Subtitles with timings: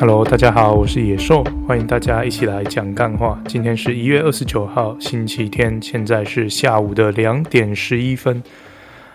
[0.00, 3.38] Hello，大家好，我是野兽，欢迎大家一起来讲干话。
[3.46, 8.42] 今天是一月二十九号，星期天，现在是下午的两点十一分。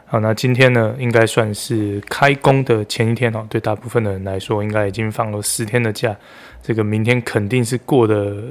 [0.05, 3.43] 好，那今天呢，应该算是开工的前一天哦。
[3.49, 6.15] 对大部分的人来说，应该已经放了十天的假。
[6.61, 8.43] 这个明天肯定是过得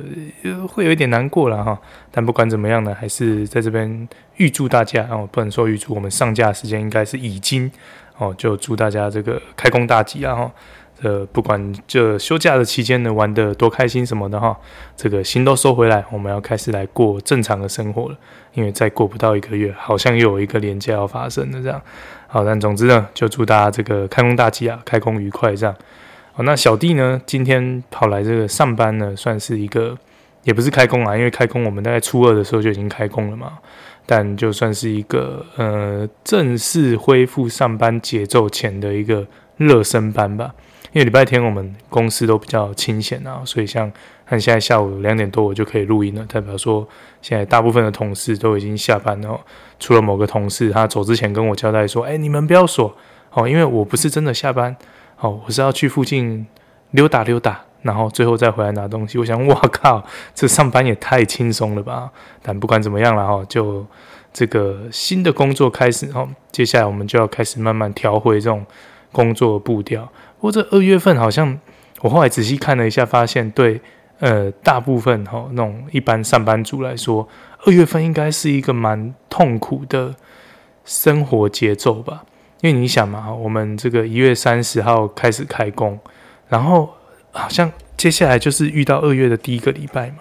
[0.68, 1.80] 会有一点难过了哈。
[2.10, 4.08] 但不管怎么样呢，还是在这边
[4.38, 7.70] 预祝大家哦，不能说预祝，我们上架时间应该是已经
[8.18, 10.52] 哦，就祝大家这个开工大吉啊哈。
[11.04, 14.56] 呃，不管这休假的期间呢，玩得多开心什么的哈，
[14.96, 18.16] 这个心都收回来，我们要开始来过正常的生活了。
[18.54, 21.78] 因为再过不到一个月，好像又有一个连假要发生了这样。
[22.26, 25.76] 好，但总之呢，就祝大家这个开工大吉啊，开工愉快这样。
[26.32, 29.98] 好，那小弟呢，今天跑来这个上班呢，算是一个，
[30.44, 33.58] 也不是开工啊，因为开工我们大概初二的时候就已经开工了嘛。
[34.06, 39.26] 但就算是一个呃正式恢复上班节奏前的一个
[39.58, 40.54] 热身班吧。
[40.94, 43.90] 因为礼拜天我们公司都比较清闲啊，所以像
[44.24, 46.86] 看现在下午两点多我就可以录音了，代表说
[47.20, 49.40] 现在大部分的同事都已经下班了。
[49.80, 52.96] 除了某个同事，他走之前跟我交代说：“哎，你们不要锁
[53.32, 54.74] 哦，因为我不是真的下班
[55.18, 56.46] 哦，我是要去附近
[56.92, 60.00] 溜达溜达，然后最后再回来拿东西。”我想，哇靠，
[60.32, 62.08] 这上班也太轻松了吧！
[62.40, 63.84] 但不管怎么样了哈，就
[64.32, 68.64] 这个新的工作开始哦，接下来我们就要开始慢慢调回这种
[69.10, 70.08] 工作步调。
[70.38, 71.58] 不过这二月份好像，
[72.00, 73.80] 我后来仔细看了一下，发现对
[74.18, 77.26] 呃大部分哈那种一般上班族来说，
[77.64, 80.14] 二月份应该是一个蛮痛苦的
[80.84, 82.24] 生活节奏吧。
[82.60, 85.98] 因为你想嘛，我们这个一月三十号开始开工，
[86.48, 86.94] 然后
[87.30, 90.18] 好像接下来就是遇到二月的第一个礼拜嘛，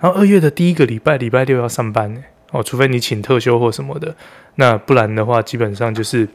[0.00, 4.14] 然后二月的第一个礼拜礼拜六要上班呢哦，除非你请特休或什么的，
[4.54, 6.28] 那不然的话，基本上就是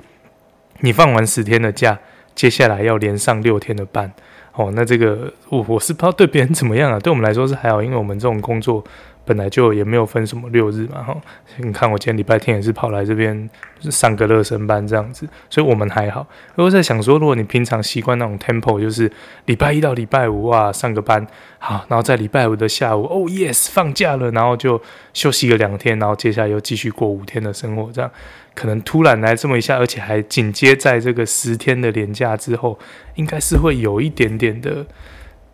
[0.81, 1.97] 你放完十天的假。
[2.38, 4.14] 接下来要连上六天的班，
[4.53, 8.84] 哦，那这个我我是不知道对别人怎么样啊， 对我们来说是还好，因为我们这种工作
[9.25, 11.18] 本来就也没有分什么六日嘛，哈、
[11.58, 13.50] 你看我今天礼拜天也是跑来这边
[13.80, 16.28] 上个热身班这样子，所以我们还好。
[16.53, 19.12] 我在想说，如果你平常习惯那种 tempo，就是
[19.46, 21.26] 礼拜一到礼拜五哇上个班，
[21.58, 24.80] 好，然后在礼拜五的下午，哦 yes 放假了，然后就
[25.12, 28.09] 休息个两天，然后接下来又继续过五天的生活这样。
[28.57, 32.79] 可能突然来这么一下，而且还紧接在这个十天的连假之后，
[33.13, 34.84] 应该是会有一点点的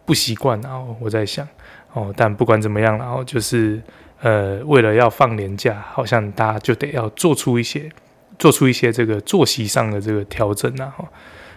[0.06, 0.60] 不习惯。
[0.62, 1.46] 然后我在想，
[1.92, 3.82] 哦，但不管怎么样，然后就是
[4.22, 7.92] 呃，为了要放连假，好像大家就得要做出一些
[8.40, 10.86] 做出一些这个作息上的这个调整啊。
[10.98, 11.06] 哈，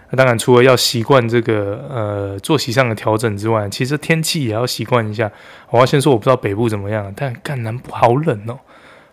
[0.09, 5.31] 那当然除了要习惯这个呃作息上的调整之外，其实天气也要习惯一下。
[5.69, 8.59] 我要先说，我不知道北部怎么样，但干南部好冷哦。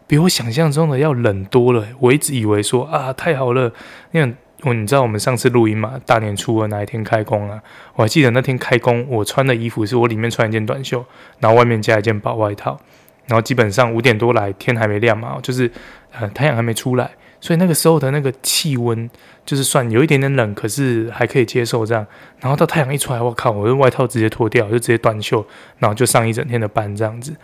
[0.06, 1.86] 比我想象中的要冷多了。
[1.98, 3.72] 我一直以为说啊，太好了，
[4.12, 4.34] 因为
[4.74, 7.60] 你知道我们上次录音嘛，大年初二那一天开工啊，
[7.94, 11.04] 我还记得那天开工，我穿的衣服是我里面穿一件短袖，
[11.38, 12.78] 然后外面加一件薄外套，
[13.26, 15.70] 然后基本上五点多来，天还没亮嘛，就是
[16.12, 17.10] 呃太阳还没出来，
[17.40, 19.08] 所以那个时候的那个气温
[19.44, 22.06] 就是算有一点点冷，可是还可以接受这样。
[22.40, 25.46] 然后到太阳一出来，我靠，我的外套直接脱掉，就直接短袖，
[25.78, 27.34] 然后就上一整天的班这样子。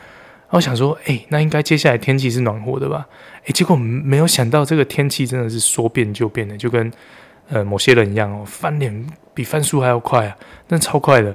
[0.50, 3.06] 我想说，哎、那应该接下来天气是暖和的吧？
[3.44, 6.92] 哎、结果没有想到，这个天气真的是说变就变的，就跟
[7.48, 10.36] 呃某些人一样哦，翻脸比翻书还要快啊，
[10.68, 11.34] 那超快的。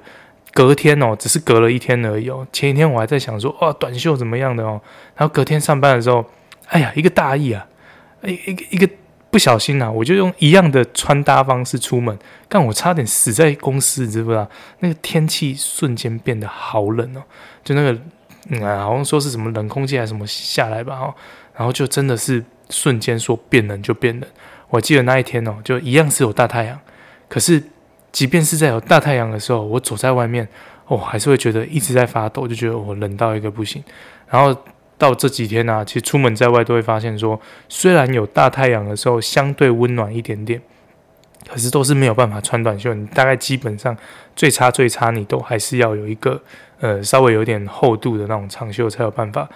[0.53, 2.45] 隔天哦，只是隔了一天而已哦。
[2.51, 4.79] 前一天我还在想说，哇，短袖怎么样的哦？
[5.15, 6.25] 然后隔天上班的时候，
[6.67, 7.65] 哎呀，一个大意啊，
[8.23, 8.89] 一一个一个
[9.31, 14.49] 不小心啊，我就用一样的穿搭方式出门，但我差点死在公司，你知不知道？
[14.79, 17.23] 那个天气瞬间变得好冷哦，
[17.63, 17.97] 就那个。
[18.49, 21.13] 嗯，好像说是什么冷空气还是什么下来吧，哦，
[21.55, 24.29] 然后就真的是瞬间说变冷就变冷。
[24.69, 26.79] 我记得那一天哦，就一样是有大太阳，
[27.27, 27.63] 可是
[28.11, 30.47] 即便是在有大太阳的时候，我走在外面，
[30.87, 33.83] 哦，还是会觉得一直在发抖，就觉得我冷到一个不行。
[34.27, 34.55] 然后
[34.97, 37.39] 到这几天呢，其实出门在外都会发现说，
[37.69, 40.61] 虽然有大太阳的时候相对温暖一点点，
[41.47, 42.93] 可是都是没有办法穿短袖。
[42.93, 43.95] 你大概基本上
[44.35, 46.41] 最差最差，你都还是要有一个。
[46.81, 49.47] 呃，稍微有点厚度的那种长袖才有办法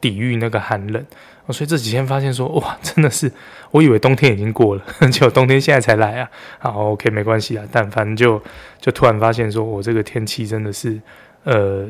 [0.00, 1.06] 抵御那个寒冷。
[1.50, 3.30] 所以这几天发现说，哇，真的是，
[3.70, 6.28] 我以为冬天已经过了， 结果冬天现在才来啊。
[6.58, 8.42] 好，OK，没关系啊，但反正就
[8.80, 11.00] 就突然发现说，我这个天气真的是，
[11.44, 11.88] 呃，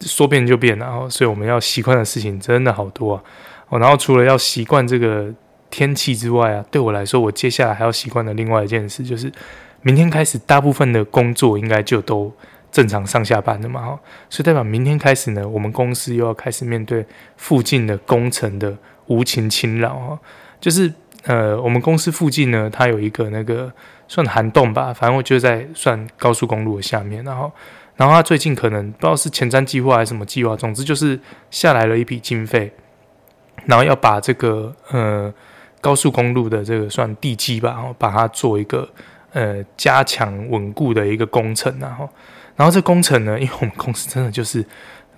[0.00, 3.22] 说变就变，然后所以我们要习惯的事情真的好多啊。
[3.68, 5.26] 哦，然后除了要习惯这个
[5.72, 9.32] 天气之外啊，对我来说，我接下来还要习惯的另外一件事就是，
[9.80, 12.32] 明天开始大部分的工作应该就都。
[12.72, 17.04] 正常上下班的嘛，哈，所以代表明天开始呢，我们公司又要开始面对
[17.36, 18.74] 附近的工程的
[19.08, 20.18] 无情侵扰，哈，
[20.58, 20.90] 就是
[21.24, 23.70] 呃，我们公司附近呢，它有一个那个
[24.08, 27.52] 算涵洞吧，反正我就在算高速公路的下面，然后，
[27.96, 31.20] 然后他最近可能不知道是前瞻计划还是什么计划，总之就是
[31.50, 32.72] 下来了一笔经费，
[33.66, 35.30] 然后要把这个呃
[35.82, 38.88] 高速公路的这个算地基吧，然后把它做一个
[39.34, 42.08] 呃加强稳固的一个工程，然后，
[42.56, 44.64] 然后这工程呢，因为我们公司真的就是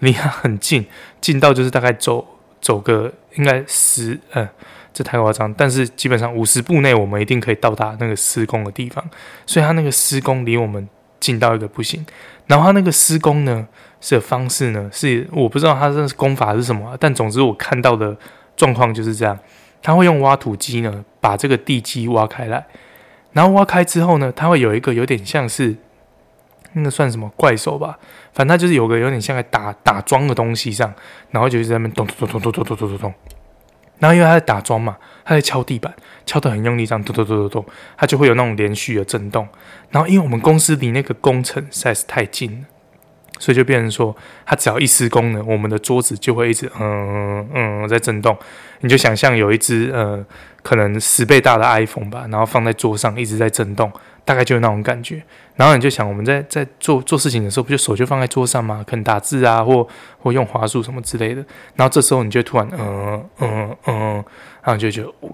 [0.01, 0.85] 离它很近，
[1.21, 2.27] 近到就是大概走
[2.61, 4.49] 走个应该十呃。
[4.97, 9.05] 这太夸张，但是基本上五十步内我们一定可以到达那个施工的地方，
[9.45, 10.89] 所以它那个施工离我们
[11.19, 12.07] 近到一个不行。
[12.47, 13.67] 然后它那个施工呢，
[14.01, 18.17] 是的方式呢，是我不知道它这工法是什么，但总之我看到的
[18.55, 19.37] 状况就是这样，
[19.85, 22.67] 他会用挖土机呢把这个地基挖开来，
[23.33, 25.77] 然后挖开之后呢，他会有一个有点像是
[26.73, 27.99] 那个算什么怪手吧，
[28.33, 30.93] 反正他就是有个有点像在打打桩的东西上，
[31.31, 33.15] 然后就一直在那边咚咚咚咚咚咚咚咚咚咚。
[33.99, 35.95] 然后因为他在打桩嘛，他在敲地板，
[36.27, 37.65] 敲得很用力，这样咚咚咚咚咚，
[37.97, 39.47] 他就会有那种连续的震动。
[39.91, 42.67] 然后因为我们公司离那个工程实在是太近了，
[43.45, 48.35] 所以就变成说，它只要一施工呢，我们的桌子就会一直嗯嗯在震动。
[48.81, 50.25] 你就想象有一只呃
[50.63, 53.93] 可能十倍大的 iPhone 吧，然后放在桌上一直在震动。
[54.27, 55.23] 大概就是那种感觉，
[55.55, 58.83] 然后你就想，我们在在做做事情的时候，不就手就放在桌上吗？
[58.87, 59.87] 可能打字啊，或
[60.19, 61.45] 或用滑鼠什么之类的。
[61.75, 64.25] 然后这时候你就突然，嗯嗯嗯，
[64.63, 65.31] 然后就觉得，我、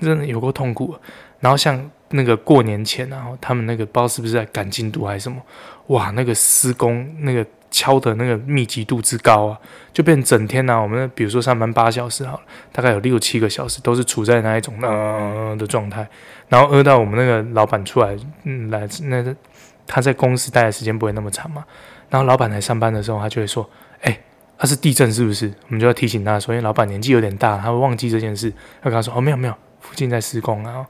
[0.00, 0.92] 真的有够痛苦。
[1.38, 5.40] 然后像那个过年前，然后他们那个不知道是不是在赶进度还是什么，
[5.88, 7.44] 哇，那个施工那个。
[7.68, 9.58] 敲的那个密集度之高啊，
[9.92, 10.78] 就变整天呢、啊。
[10.80, 12.42] 我们比如说上班八小时好了，
[12.72, 16.08] 大概有六七个小时都是处在那一种呃的状态，
[16.48, 19.34] 然后饿到我们那个老板出来，嗯，来那
[19.86, 21.62] 他在公司待的时间不会那么长嘛。
[22.08, 23.68] 然后老板来上班的时候，他就会说
[24.00, 24.20] ：“哎、欸，
[24.56, 28.50] 他是地震是不是？”我们就要提醒他说，因为老板年纪有点大，他会忘记这件事。
[28.80, 30.86] 他跟他说：“哦，没有没有，附近在施工啊。”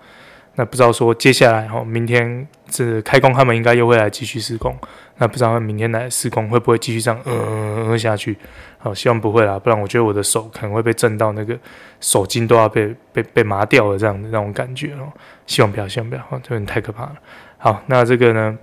[0.57, 4.75] 那不知道说接下来哈，明天这开工，他们应该又会来继续施工。
[5.19, 8.37] 那不知道他明天来施工会不会继续这样呃下去？
[8.79, 11.59] 好，希望不会啦，不然我觉得我的手可能会被震到，那个
[12.01, 15.13] 手筋都要被被被麻掉了这样的那种感觉哦。
[15.47, 17.15] 希望不要，希望不要，这有太可怕了。
[17.59, 18.59] 好，那这个呢，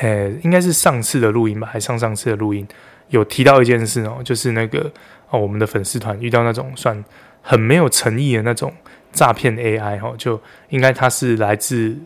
[0.00, 2.66] 呃，应该是上次的录音吧，还上上次的录音
[3.08, 4.90] 有提到一件事哦，就是那个
[5.30, 7.02] 哦，我们的粉丝团遇到那种算
[7.42, 8.72] 很没有诚意的那种。
[9.14, 10.38] 诈骗 AI 哈，就
[10.68, 11.96] 应该它是来自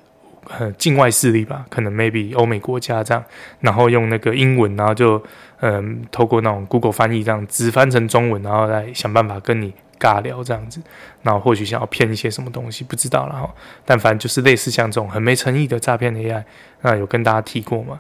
[0.59, 3.25] 呃境外势力吧，可能 maybe 欧美国家这样，
[3.61, 5.21] 然后用那个英文，然后就
[5.61, 10.81] 嗯透过那种 Google 翻译这样直翻成中文，然后来想办法跟你尬聊这样子，
[11.23, 13.53] 然后或许想要骗一些什么东西，不知道了哈。
[13.85, 16.45] 但凡就是类似像这种很没诚意的诈骗 AI，
[16.83, 17.99] 那有跟大家提过嘛。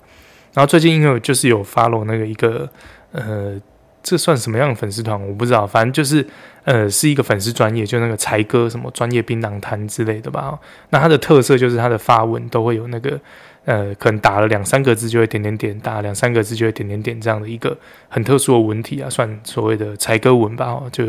[0.53, 2.69] 然后最近因为就是有 follow 那个一个
[3.13, 3.61] 呃。
[4.09, 5.21] 这算什么样的粉丝团？
[5.29, 6.27] 我不知道，反正就是，
[6.65, 10.59] 呃，是一个粉丝专业，就那个才哥什么专业槟榔摊之类的吧。
[10.89, 13.21] 那它的特色就是它的发文都会有那个，
[13.67, 17.77] 呃，可能打了两三个字就会点点点，打了两三个字就会点点点这样的一个
[18.09, 21.05] 很特殊的文体啊，算所谓的才哥文吧，就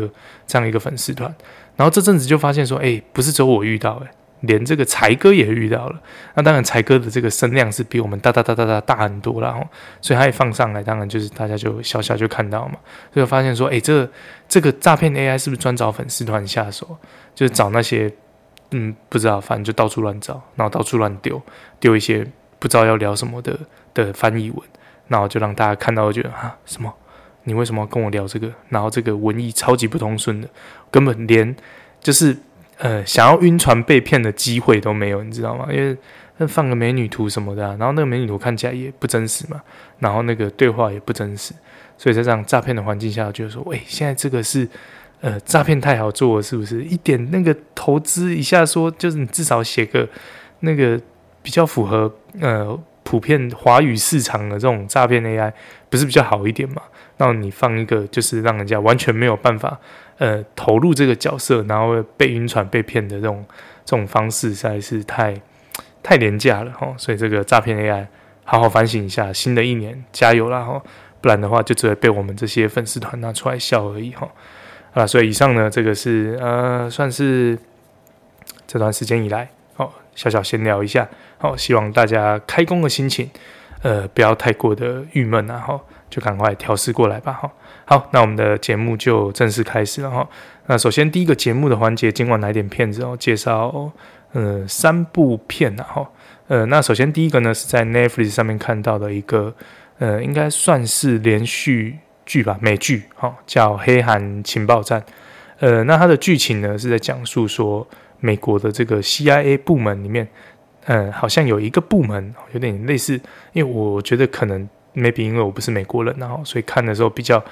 [0.46, 1.34] 这样一个粉丝团。
[1.76, 4.10] 然后这阵子就发现说，哎，不是只有我遇到，哎。
[4.40, 6.00] 连这个才哥也遇到了，
[6.34, 9.54] 那当然才哥的这个声量是比我们大大大大大大很多了，
[10.00, 12.74] 所以他一放上来，当然就是大家就小小就看到嘛，
[13.12, 14.08] 所以我发现说，哎，这
[14.48, 16.96] 这个诈骗 AI 是不是专找粉丝团下手？
[17.34, 18.10] 就是找那些
[18.70, 21.40] 嗯不知道，反正就到处乱找，然后到处乱丢
[21.78, 22.26] 丢一些
[22.58, 23.58] 不知道要聊什么的
[23.92, 24.58] 的翻译文，
[25.08, 26.90] 然后就让大家看到我觉得啊什么？
[27.44, 28.50] 你为什么跟我聊这个？
[28.70, 30.48] 然后这个文意超级不通顺的，
[30.90, 31.54] 根本连
[32.00, 32.38] 就是。
[32.80, 35.66] 呃，想要晕船被骗的机会都没有，你知道吗？
[35.70, 35.96] 因为
[36.38, 39.60] 那放个美女图什么的，然后那个美女图看起来也不真实嘛，
[39.98, 41.52] 然后那个对话也不真实，
[41.98, 44.66] 所以在这样诈骗的环境下，就是说，喂，现在这个是
[45.20, 46.82] 呃诈骗太好做了，是不是？
[46.82, 50.08] 一点那个投资一下说，就是你至少写个
[50.60, 50.98] 那个
[51.42, 52.10] 比较符合
[52.40, 55.52] 呃普遍华语市场的这种诈骗 AI，
[55.90, 56.80] 不是比较好一点嘛？
[57.20, 59.78] 那你放一个就是让人家完全没有办法。
[60.16, 63.42] 呃，投入这个角色，然后被晕船、被骗的这种
[63.86, 65.34] 这种方式，实在是太
[66.02, 66.94] 太廉价了哈。
[66.98, 68.06] 所以这个诈骗 AI，
[68.44, 70.82] 好好反省一下，新的一年加油啦哈！
[71.22, 74.28] 不然的话，就只会被我们这些粉丝团拿出来笑而已哈。
[74.92, 77.58] 啊，所以以上呢，这个是呃，算是
[78.66, 81.08] 这段时间以来哦，小小闲聊一下
[81.40, 83.30] 哦，希望大家开工的心情
[83.80, 87.50] 呃，不要太过的郁闷啊哈，就赶快调试过来吧哈。
[87.84, 90.28] 好，那我们的节目就正式开始了哈。
[90.66, 93.90] 那首先第一个节目的环节，今晚来点片子哦，介绍
[94.32, 96.06] 呃三部片然后
[96.48, 99.54] 呃，那首先第一个呢是在 Netflix 上面看到的一个
[99.98, 105.00] 呃，应该算是连续剧吧，美剧哈，叫《黑韩情报站》。
[105.58, 107.86] 呃，那它的剧情呢是在讲述说
[108.20, 110.26] 美国的这个 CIA 部门里面
[110.86, 113.20] 嗯，好像有一个部门有点类似，
[113.52, 117.42] 因为我觉得可能 maybe 因为我不是美国人，然后所以看的时候比较。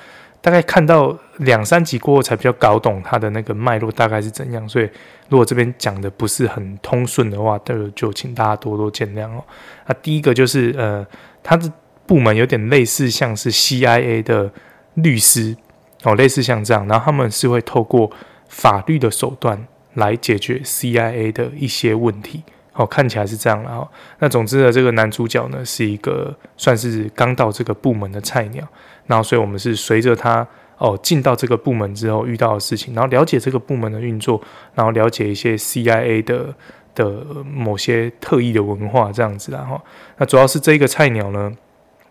[0.40, 4.66] 大概看到两三集过后，才比较搞懂它的那个脉络大概是怎样。
[4.68, 4.88] 所以，
[5.28, 9.42] 如果这边讲的不是很通顺的话，就就请大家多多见谅哦。
[9.88, 11.04] 那第一个就是呃，
[11.42, 11.70] 它的
[12.06, 14.48] 部门有点类似像是 CIA 的
[14.94, 15.56] 律师
[16.04, 18.08] 哦，类似像这样，然后他们是会透过
[18.48, 22.44] 法律的手段来解决 CIA 的一些问题。
[22.78, 23.88] 哦，看起来是这样了哦。
[24.20, 28.66] 那总之呢，这个男主角呢是一个算是刚到这个部门的菜鸟。
[29.06, 34.38] 然后，所以我们是随着他哦进到这个部门之后遇到的事情，然后了解这个部门的运作，
[34.74, 36.54] 然后了解一些 CIA 的
[36.94, 39.80] 的某些特异的文化这样子，然后
[40.18, 41.50] 那主要是这个菜鸟呢，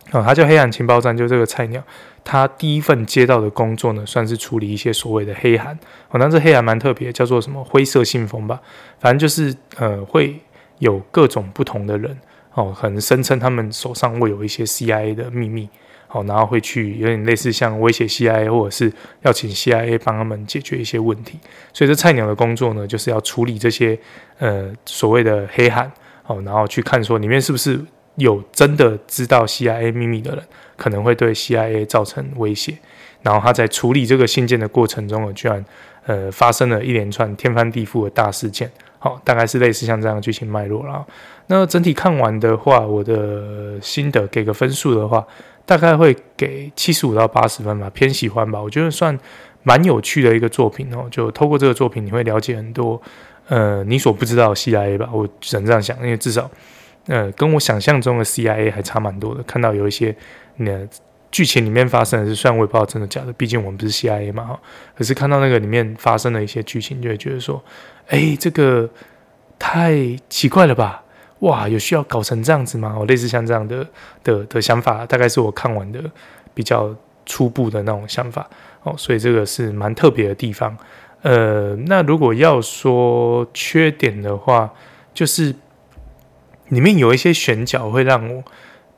[0.09, 1.79] 啊、哦，他叫黑暗情报站，就这个菜鸟，
[2.23, 5.77] 他第一份接到的工作呢，算是处理一些所谓的黑函，
[6.09, 8.59] 哦，那这黑函蛮特别，叫做什么灰色信封吧，
[8.99, 10.39] 反正就是呃会
[10.79, 12.17] 有各种不同的人
[12.53, 15.69] 哦，可能声称他们手上会有一些 CIA 的秘密。
[16.09, 18.89] 好，然后会去有点类似像威胁 CIA，或者是
[19.23, 21.37] 要请 CIA 帮他们解决一些问题。
[21.73, 23.99] 所以这菜鸟的工作呢，就是要处理这些
[24.37, 25.91] 呃所谓的黑函，
[26.25, 27.77] 哦，然后去看说里面是不是
[28.15, 30.41] 有真的知道 CIA 秘密的人，
[30.77, 32.77] 可能会对 CIA 造成威胁。
[33.21, 35.65] 然后他在处理这个信件的过程中呢，居然
[36.05, 38.71] 呃发生了一连串天翻地覆的大事件。
[38.99, 41.05] 好，大概是类似像这样的剧情脉络了。
[41.47, 45.25] 那整体看完的话，我的心得给个分数的话。
[45.67, 48.57] 大概会给七十五到八十分吧，偏喜欢吧。
[48.57, 49.19] 我觉得算
[49.63, 51.09] 蛮有趣的一个作品哦。
[51.11, 53.01] 就透过这个作品，你会了解很多
[53.49, 55.09] 呃你所不知道的 CIA 吧。
[55.11, 56.49] 我只能这样想，因为至少
[57.07, 59.43] 呃跟我想象中的 CIA 还差蛮多的。
[59.43, 60.15] 看到有一些
[60.59, 60.87] 呃
[61.31, 64.59] 剧情里面发生的是，虽然我也不知道真的假的，毕竟我们不是 CIA 嘛哈。
[64.95, 67.61] 可是看到那个里面发生的一些剧情，就会觉得说，
[68.07, 68.89] 哎，这个
[69.57, 71.03] 太奇怪了吧。
[71.39, 72.95] 哇，有需要搞成这样子吗？
[72.97, 73.85] 哦，类似像这样的
[74.23, 76.01] 的的想法，大概是我看完的
[76.53, 76.95] 比较
[77.25, 78.49] 初步的那种想法
[78.83, 80.75] 哦，所以这个是蛮特别的地方。
[81.21, 84.73] 呃，那如果要说缺点的话，
[85.13, 85.53] 就是
[86.69, 88.43] 里面有一些选角会让我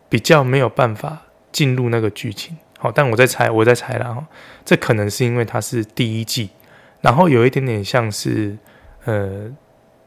[0.07, 1.17] 比较没有办法
[1.51, 2.55] 进入那个剧情。
[2.77, 4.25] 好，但我在猜，我在猜啦哈，
[4.63, 6.51] 这可能是因为它是第一季，
[7.01, 8.57] 然后有一点点像是
[9.05, 9.51] 呃。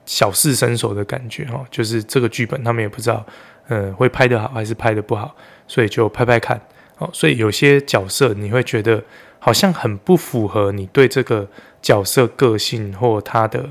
[0.05, 3.25] 小试身手的感觉哈，就是这个剧本他们也不知道，
[3.69, 5.33] 嗯，会拍得好还是拍得不好，
[5.69, 6.61] 所以就拍拍看，
[6.99, 9.01] 哦，所以有些角色你会觉得
[9.39, 11.49] 好像很不符合你对这个
[11.81, 13.65] 角色个性或他的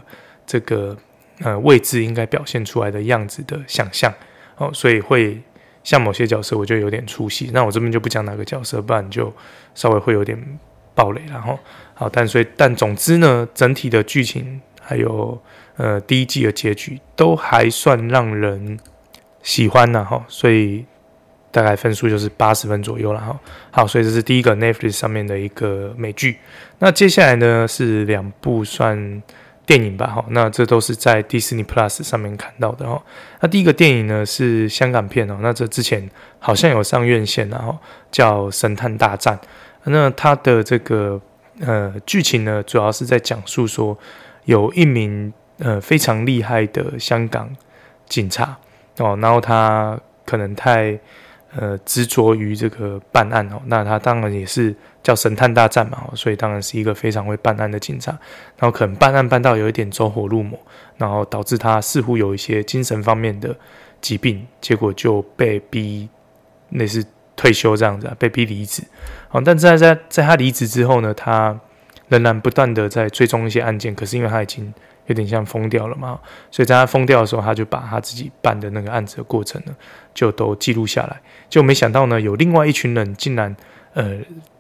[0.47, 0.97] 这个
[1.41, 4.11] 呃位置应该表现出来的样子的想象，
[4.55, 5.37] 哦，所以会
[5.83, 9.31] 像某些角色我就有点出戏，那我这边就不讲哪个角色，不然就
[9.75, 10.41] 稍微会有点
[10.95, 11.59] 爆雷，然后
[11.93, 15.41] 好，但所以但总之呢，整体的剧情还有。
[15.77, 18.77] 呃，第一季的结局都还算让人
[19.41, 20.85] 喜欢呢，哈，所以
[21.49, 23.39] 大概分数就是八十分左右了，哈。
[23.71, 26.37] 好，所以这是第一个 Netflix 上面的一个美剧。
[26.77, 29.23] 那接下来呢是两部算
[29.65, 30.23] 电影吧，哈。
[30.29, 33.01] 那这都是在 Disney Plus 上面看到的，哈。
[33.39, 36.07] 那第一个电影呢是香港片哦，那这之前
[36.37, 37.75] 好像有上院线，然后
[38.11, 39.35] 叫《神探大战》。
[39.85, 41.19] 那它的这个
[41.61, 43.97] 呃剧情呢，主要是在讲述说
[44.45, 45.33] 有一名。
[45.63, 47.47] 呃，非常厉害的香港
[48.07, 48.57] 警察
[48.97, 49.95] 哦，然后他
[50.25, 50.99] 可能太
[51.55, 58.11] 呃执着于这个办案哦，那他当然也是叫神探大战嘛，所以当然是一个非常会办案的警察，
[58.57, 60.59] 然后可能办案办到有一点走火入魔，
[60.97, 63.55] 然后导致他似乎有一些精神方面的
[64.01, 66.09] 疾病，结果就被逼
[66.69, 67.05] 类似
[67.35, 68.81] 退休这样子啊，被逼离职。
[69.29, 71.55] 哦，但在在在他离职之后呢，他
[72.11, 74.71] 仍然不断的在追踪一些案件，可是因为他已经。
[75.07, 76.17] 有点像疯掉了嘛，
[76.51, 79.75] 所以在他疯掉的时候，他就把他自己办的那个案子的过程呢，
[80.13, 81.19] 就都记录下来。
[81.49, 83.53] 就没想到呢，有另外一群人竟然
[83.93, 84.19] 呃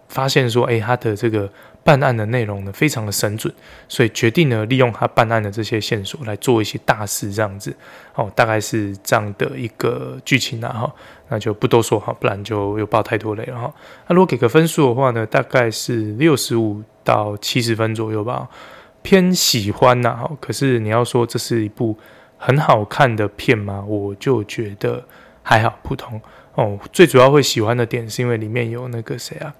[0.09, 1.49] 发现说，哎，他的这个
[1.83, 3.53] 办案的内容呢非常的神准，
[3.87, 7.75] 所以决定呢利用他办案的这些线索来做一些大事，这样子
[8.13, 10.93] 哦，大概是这样的一个剧情啊哈，
[11.29, 13.73] 那就不多说哈，不然就又爆太多雷了哈。
[14.07, 18.47] 那如果给个分数的话呢，大概是六十五到七十分左右吧。
[19.03, 21.97] 偏喜欢呐，哈，可是你要说这是一部
[22.37, 23.83] 很好看的片吗？
[23.87, 25.03] 我就觉得
[25.41, 26.21] 还好，普通
[26.53, 26.77] 哦。
[26.93, 29.51] 最主要会喜欢的点是因为里面有那个谁啊，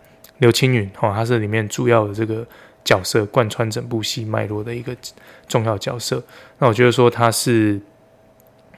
[0.41, 2.45] 刘青云哦，他是里面主要的这个
[2.83, 4.95] 角色，贯穿整部戏脉络的一个
[5.47, 6.21] 重要角色。
[6.57, 7.79] 那我觉得说他是，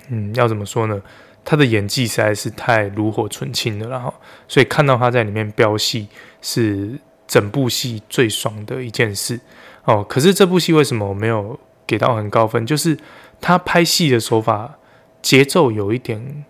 [0.09, 1.01] 嗯，要怎么说呢？
[1.45, 4.13] 他的演技实在是太炉火纯青了，然后
[4.47, 6.07] 所以看到他在里面飙戏
[6.41, 9.39] 是整部戏最爽的一件事。
[9.85, 12.65] 哦，可是这部戏为什么我没有给到很高分？
[12.65, 12.97] 就是
[13.39, 14.77] 他拍戏的手法
[15.21, 16.45] 节奏有一点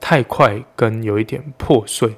[0.00, 2.16] 太快，跟有一点破碎，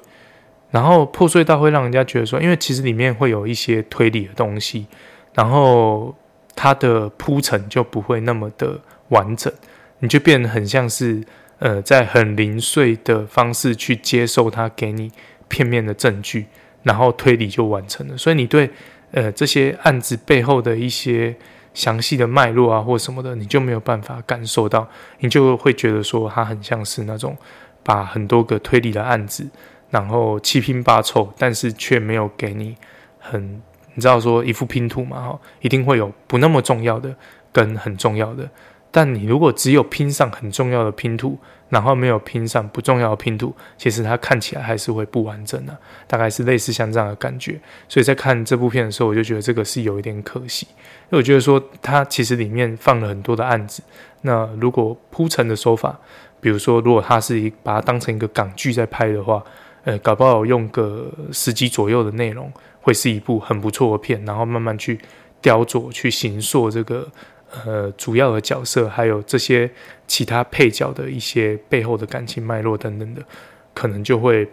[0.71, 4.87] 然后破碎到会让人家觉得说，因为其实里面会有一些推理的东西，
[5.35, 6.15] 然后
[6.55, 9.53] 它的铺陈就不会那么的完整，
[9.99, 11.21] 你就变得很像是
[11.59, 15.11] 呃，在很零碎的方式去接受他给你
[15.47, 16.47] 片面的证据，
[16.81, 18.69] 然后推理就完成了，所以你对
[19.11, 21.35] 呃这些案子背后的一些。
[21.73, 24.85] 详细的脉络啊，或什么的，你就没有办法感受到，
[25.19, 27.33] 你就会觉得说，它很像是那种
[27.81, 29.47] 把很多个推理的案子，
[29.91, 32.75] 然后七拼八凑，但是却没有给你
[33.19, 33.61] 很，
[33.93, 37.15] 你知道说一副拼图嘛，哈，一定会有不那么重要的
[37.53, 38.49] 跟很重要的。
[38.93, 41.37] 但你如果只有拼上很重要的拼图，
[41.69, 47.57] 然后没有拼上不重要的拼图，其实它看起来还是会不完整的，大概是类似像这样的感觉。
[47.87, 53.81] 所以在看这部片的时候，我就觉得这个是有一点可惜，因为我觉得说它其实里面放了很多的案子，
[54.23, 55.97] 那如果铺陈的手法，
[56.41, 59.41] 比如说如果它是一把它当成一个港剧在拍的话，
[59.83, 64.99] 呃，搞不好用个十集左右的内容，会是一部很不错的片，然后慢慢去
[65.41, 67.07] 雕琢、去形塑这个。
[67.65, 69.69] 呃，主要的角色还有这些
[70.07, 73.21] 其他配角的一些背后的感情脉络等等的，
[73.73, 74.49] 可能就会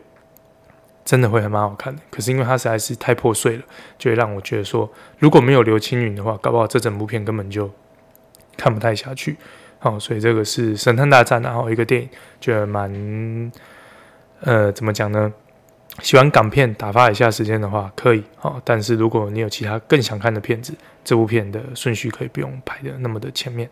[1.04, 2.02] 真的会还蛮好看的。
[2.10, 3.62] 可是因为它实在是太破碎了，
[3.96, 7.70] 就会让我觉得说，如果没有刘青云的话，搞不好这整部片根本就
[8.56, 9.36] 看不太下去。
[9.78, 12.08] 好，所以这个是《神探大战》然后一个电影，
[12.40, 12.90] 觉得蛮
[14.40, 15.32] 呃，怎么讲呢？
[16.00, 18.62] 喜欢港片打发一下时间的话，可以哦。
[18.64, 20.72] 但是如果你有其他更想看的片子，
[21.04, 23.68] 这部片的顺序可以不用排的那么的前面。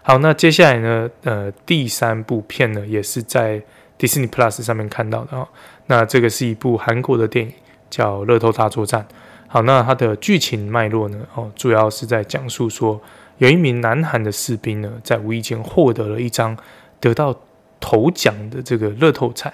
[0.00, 1.10] 好，那接下来呢？
[1.24, 3.60] 呃，第三部片呢，也是在
[3.98, 5.46] Disney Plus 上面看到的哦。
[5.86, 7.52] 那这个是一部韩国的电影，
[7.90, 9.02] 叫《乐透大作战》。
[9.46, 11.18] 好，那它的剧情脉络呢？
[11.34, 12.98] 哦，主要是在讲述说，
[13.36, 16.56] 有一名南韩的士兵呢，在无意间获得了一张
[17.00, 17.38] 得到
[17.78, 19.52] 头奖的这个乐透彩。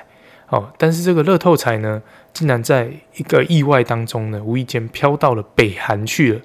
[0.53, 2.03] 哦，但是这个乐透彩呢，
[2.35, 6.41] 竟然在一个意外当中呢，无意间飘到了北韩去了。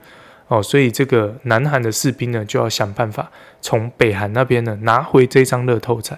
[0.47, 6.17] 哦，所以这个南韩的士兵呢，就要想办法从北韩那边呢拿回这张乐透彩。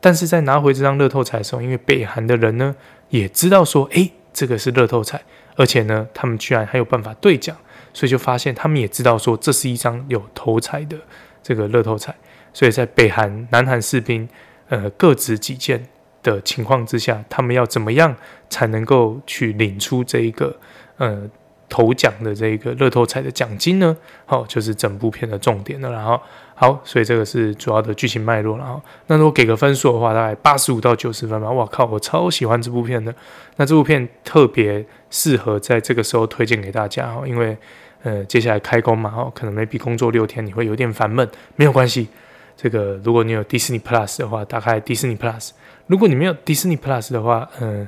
[0.00, 2.76] 但是在拿回这张乐透彩的时候，因为北韩的人呢
[3.08, 5.20] 也知道说，诶，这个是乐透彩，
[5.56, 7.56] 而且呢，他们居然还有办法兑奖，
[7.92, 10.96] 所以就发现他们也知道说，这是一张有头彩的
[11.42, 12.14] 这个乐透彩。
[12.52, 14.28] 所以在北韩、南韩士兵
[14.68, 15.84] 呃各执己见。
[16.24, 18.16] 的情况之下，他们要怎么样
[18.50, 20.56] 才能够去领出这一个
[20.96, 21.22] 呃
[21.68, 23.96] 头奖的这一个乐透彩的奖金呢？
[24.26, 25.92] 好、哦，就是整部片的重点了。
[25.92, 26.20] 然后
[26.54, 28.56] 好，所以这个是主要的剧情脉络。
[28.56, 31.50] 然后那如果给个分数的话，大概八十五到九十分吧。
[31.50, 33.14] 哇靠，我超喜欢这部片的。
[33.56, 37.56] 那这部片特别适合在这个时候推荐给大家哦，因为
[38.02, 42.08] 呃接下来开工嘛，哦，可能 maybe 工作六天你会有点烦闷，没有关系。
[42.56, 45.50] 这个如果你有 Disney Plus 的话，打开 Disney Plus。
[45.86, 47.86] 如果你没有 Disney Plus 的话，嗯、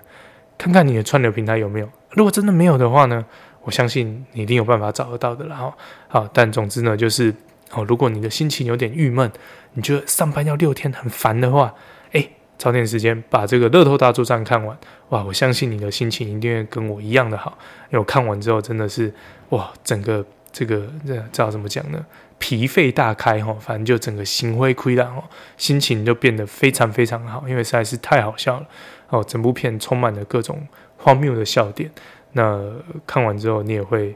[0.59, 1.89] 看看你的串流平台有没有。
[2.11, 3.25] 如果真的没有的话呢，
[3.63, 5.47] 我相信你一定有办法找得到的。
[5.47, 5.73] 然后，
[6.09, 7.35] 好，但总之呢，就是
[7.73, 9.31] 哦，如果你的心情有点郁闷，
[9.75, 11.75] 你觉得上班要六天很烦的话，
[12.13, 12.29] 哎，
[12.59, 14.77] 找点时间把这个《乐透大作战》看完，
[15.11, 17.59] 哇，我相信你的心情一定会跟我一样的好。
[17.91, 19.13] 因为我看完之后真的是
[19.51, 22.05] 哇，整个这个这知道怎么讲呢？
[22.39, 25.25] 脾肺大开哈，反正就整个心灰灰了，
[25.57, 28.67] 心情就变得非常非常好，因为实在是太好笑了
[29.09, 29.25] 哦。
[29.25, 31.91] 整部片充满了各种荒谬的笑点。
[32.33, 32.61] 那
[33.07, 34.15] 看完之后，你也会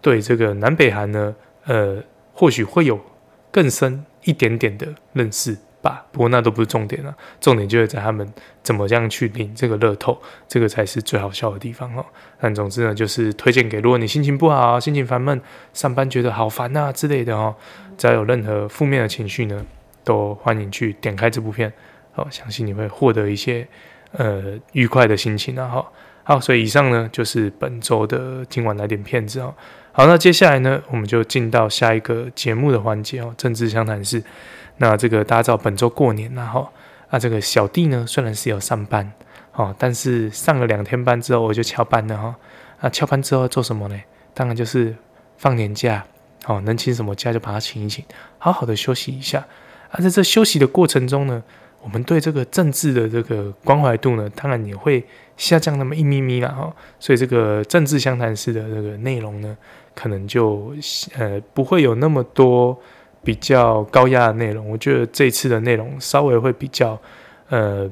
[0.00, 3.00] 对这个南北韩呢，呃，或许会有
[3.50, 5.56] 更深一点点的认识。
[5.82, 8.26] 吧，不过那都不是重点了，重点就是在他们
[8.62, 10.16] 怎么样去领这个乐透，
[10.46, 12.06] 这个才是最好笑的地方哦。
[12.40, 15.38] 但总之呢，就是推荐给如果你心情不好、心情烦闷、
[15.72, 17.54] 上班觉得好烦啊之类的哦，
[17.98, 19.64] 只要有任何负面的情绪呢，
[20.04, 21.72] 都欢迎去点开这部片
[22.14, 23.66] 哦，相信你会获得一些
[24.12, 25.84] 呃愉快的心情啊哈。
[26.24, 29.52] 好，所以以上呢就是本周的今晚来点片子哦。
[29.90, 34.22] 好，那接下来呢，我们就进到下一个节目的环节哦，政治相谈室。
[34.78, 36.68] 那这个大家知道本周过年然后
[37.10, 39.12] 啊，这个小弟呢虽然是有上班
[39.52, 42.34] 哦，但是上了两天班之后我就翘班了哈。
[42.80, 44.00] 啊，翘班之后做什么呢？
[44.34, 44.96] 当然就是
[45.36, 46.04] 放年假
[46.46, 48.04] 哦，能请什么假就把它请一请，
[48.38, 49.46] 好好的休息一下。
[49.90, 51.42] 啊，在这休息的过程中呢，
[51.80, 55.04] 我们对这个政治的这个关怀度呢，当然也会
[55.36, 56.74] 下降那么一咪咪了哈。
[56.98, 59.56] 所以这个政治相谈室的这个内容呢，
[59.94, 60.74] 可能就
[61.18, 62.76] 呃不会有那么多。
[63.24, 67.00] 比较高压的内容，我觉得这次的内容稍微会比较
[67.48, 67.90] 呃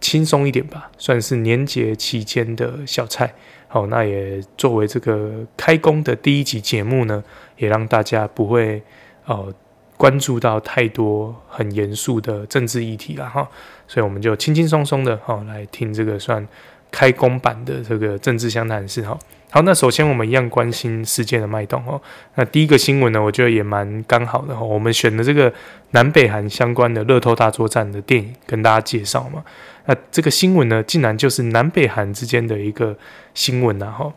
[0.00, 3.32] 轻松一点吧，算是年节期间的小菜。
[3.68, 7.22] 好，那也作为这个开工的第一集节目呢，
[7.58, 8.82] 也让大家不会
[9.26, 9.52] 哦
[9.96, 13.48] 关注到太多很严肃的政治议题了哈，
[13.86, 16.46] 所以我们就轻轻松松的哈来听这个算
[16.90, 19.18] 开工版的这个政治相谈室哈。
[19.50, 21.98] 好，那首先我们一样关心事件的脉动哦。
[22.34, 24.62] 那第一个新闻呢，我觉得也蛮刚好的哈。
[24.62, 25.50] 我们选的这个
[25.92, 29.42] 南北韩相关的乐透大作战的电影跟大家介绍嘛。
[29.86, 32.94] 那这个新闻呢，竟然就是南北韩之间的一个
[33.32, 34.12] 新闻啊哈。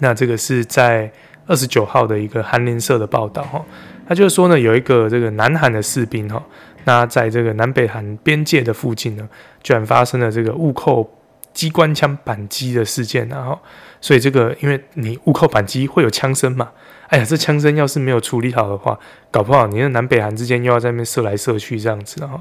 [0.00, 1.10] 那这个是在
[1.46, 3.64] 二十九号的一个韩联社的报道哈。
[4.06, 6.44] 他就是说呢，有一个这个南韩的士兵哈，
[6.84, 9.26] 那在这个南北韩边界的附近呢，
[9.62, 11.10] 居然发生了这个误扣
[11.52, 13.58] 机关枪扳机的事件，然后，
[14.00, 16.70] 所以这个因为你误扣扳机会有枪声嘛，
[17.08, 18.98] 哎呀，这枪声要是没有处理好的话，
[19.30, 22.40] 搞不好你的南北韩之间又要在那边射来射去这样子哈，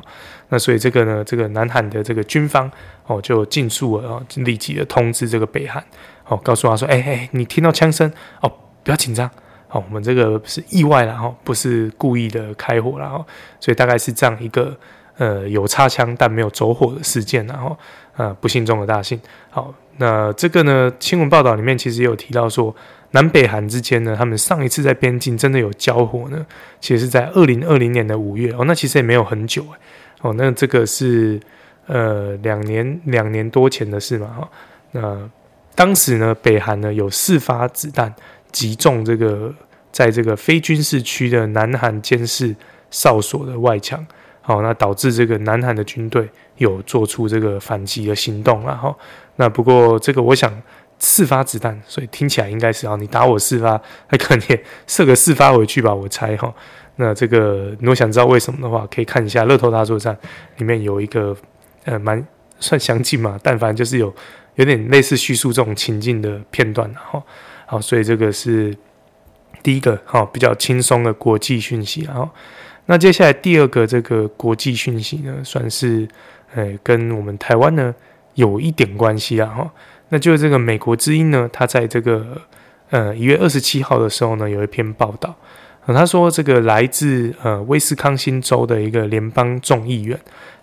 [0.50, 2.72] 那所以这个呢，这个南韩的这个军方
[3.06, 5.84] 哦就尽速了哦，立即的通知这个北韩
[6.28, 8.52] 哦，告诉他说，哎哎，你听到枪声哦，
[8.84, 9.30] 不要紧张。
[9.70, 13.26] 哦，我们这个是意外了哈，不是故意的开火了哈，
[13.60, 14.78] 所以大概是这样一个。
[15.18, 17.78] 呃，有擦枪但没有走火的事件，然后
[18.22, 19.20] 呃，不幸中的大幸。
[19.50, 22.76] 好，那这个呢，新闻报道里面其实也有提到说，
[23.12, 26.46] 南北韩之间呢，他们上一次在边境真的有交火呢，
[26.80, 29.66] 其实是在二零二零年的五月哦，那其实也没有很久
[30.22, 31.40] 哦，那这个是
[31.88, 34.50] 呃两年两年多前的事嘛哈。
[34.92, 35.30] 那
[35.74, 38.14] 当时呢，北韩呢有四发子弹
[38.52, 39.52] 击中这个
[39.92, 42.56] 在这个非军事区的南韩监视
[42.92, 44.06] 哨所的外墙。
[44.44, 46.28] 好，那导致这个南韩的军队
[46.62, 48.96] 有做出这个反击的行动，然后
[49.38, 50.52] 那不过这个我想
[51.00, 56.54] 四发子弹，所以听起来应该是啊，你打我四发，还可能射个四发回去吧，我猜哈。
[56.98, 60.14] 那这个如果想知道为什么的话，可以看一下《乐透大作战》
[60.58, 61.36] 里面有一个
[61.86, 62.24] 呃蛮
[62.60, 64.14] 算详尽嘛，但凡就是有
[64.56, 67.24] 有点类似叙述这种情境的片段，然后
[67.66, 68.76] 好，所以这个是
[69.64, 72.30] 第一个哈比较轻松的国际讯息，然后。
[72.88, 76.06] 那接下来第二个这个国际讯息呢，算是
[76.54, 77.94] 呃跟我们台湾呢
[78.36, 79.72] 有一点关系啊哈。
[80.10, 82.42] 那就是这个美国之音呢，他在这个
[82.90, 85.36] 呃一月二十七号的时候呢，有一篇报道，
[85.86, 90.20] 呃、他说这个来自呃威斯康星州的一个联邦众议员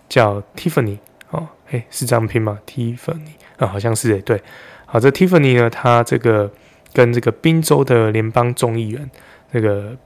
[0.07, 0.97] 叫 Tiffany
[1.31, 4.41] 哦，诶，是这样拼吗？Tiffany 啊、好像是诶，对，
[4.85, 6.51] 好，这 Tiffany 呢，他这个
[6.93, 9.09] 跟这个宾州的联邦众议员
[9.51, 9.97] 这个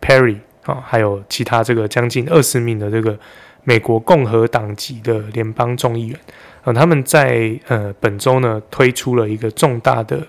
[0.00, 0.38] Perry。
[0.64, 3.18] 啊、还有其他这个将近二十名的这个
[3.64, 6.18] 美国共和党籍的联邦众议员，
[6.64, 10.20] 呃，他们在呃本周呢推出了一个重大的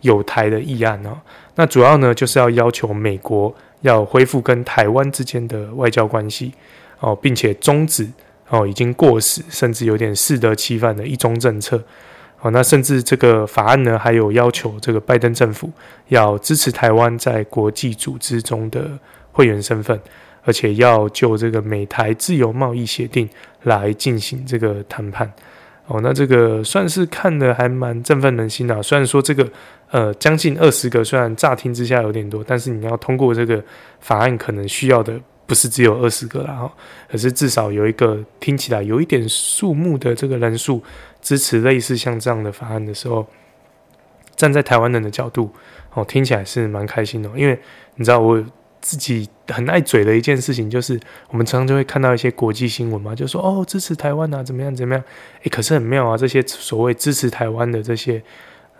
[0.00, 1.16] 有台的议案哦，
[1.54, 6.52] 那主要呢就是要要求美国要恢复跟台湾之间的外交关系
[7.00, 8.06] 哦，并且终止
[8.48, 11.82] 哦已经过时甚至有点适得其反的一中政策。
[12.40, 15.70] 哦，那甚至这个法案呢还有要求这个拜登政府
[16.08, 18.98] 要支持台湾在国际组织中的。
[19.34, 19.98] 会员身份，
[20.44, 23.28] 而且要就这个美台自由贸易协定
[23.62, 25.32] 来进行这个谈判
[25.86, 28.82] 哦，那这个算是看得还蛮振奋人心的。
[28.82, 29.48] 虽然说这个
[29.90, 33.62] 呃将近二十个，虽然乍听之下有点多，但是你要通过这个
[34.00, 36.72] 法案，可能需要的不是只有二十个啦哈，
[37.10, 40.82] 可是至少有一个听起来有一点数目的这个人数
[41.20, 43.26] 支持类似像这样的法案的时候，
[44.34, 45.50] 站在台湾人的角度
[45.94, 47.58] 哦，听起来是蛮开心的，因为
[47.96, 48.44] 你知道我。
[48.82, 55.04] 自己很爱嘴的一件事情，就是我们常常就会看到一些国际新闻嘛，就说哦支持台湾啊，怎么样怎么样？
[55.44, 58.20] 诶，可是很妙啊，这些所谓支持台湾的这些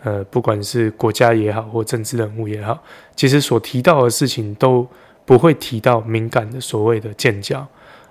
[0.03, 2.83] 呃，不管是国家也好，或政治人物也好，
[3.15, 4.85] 其实所提到的事情都
[5.23, 7.65] 不会提到敏感的所谓的建交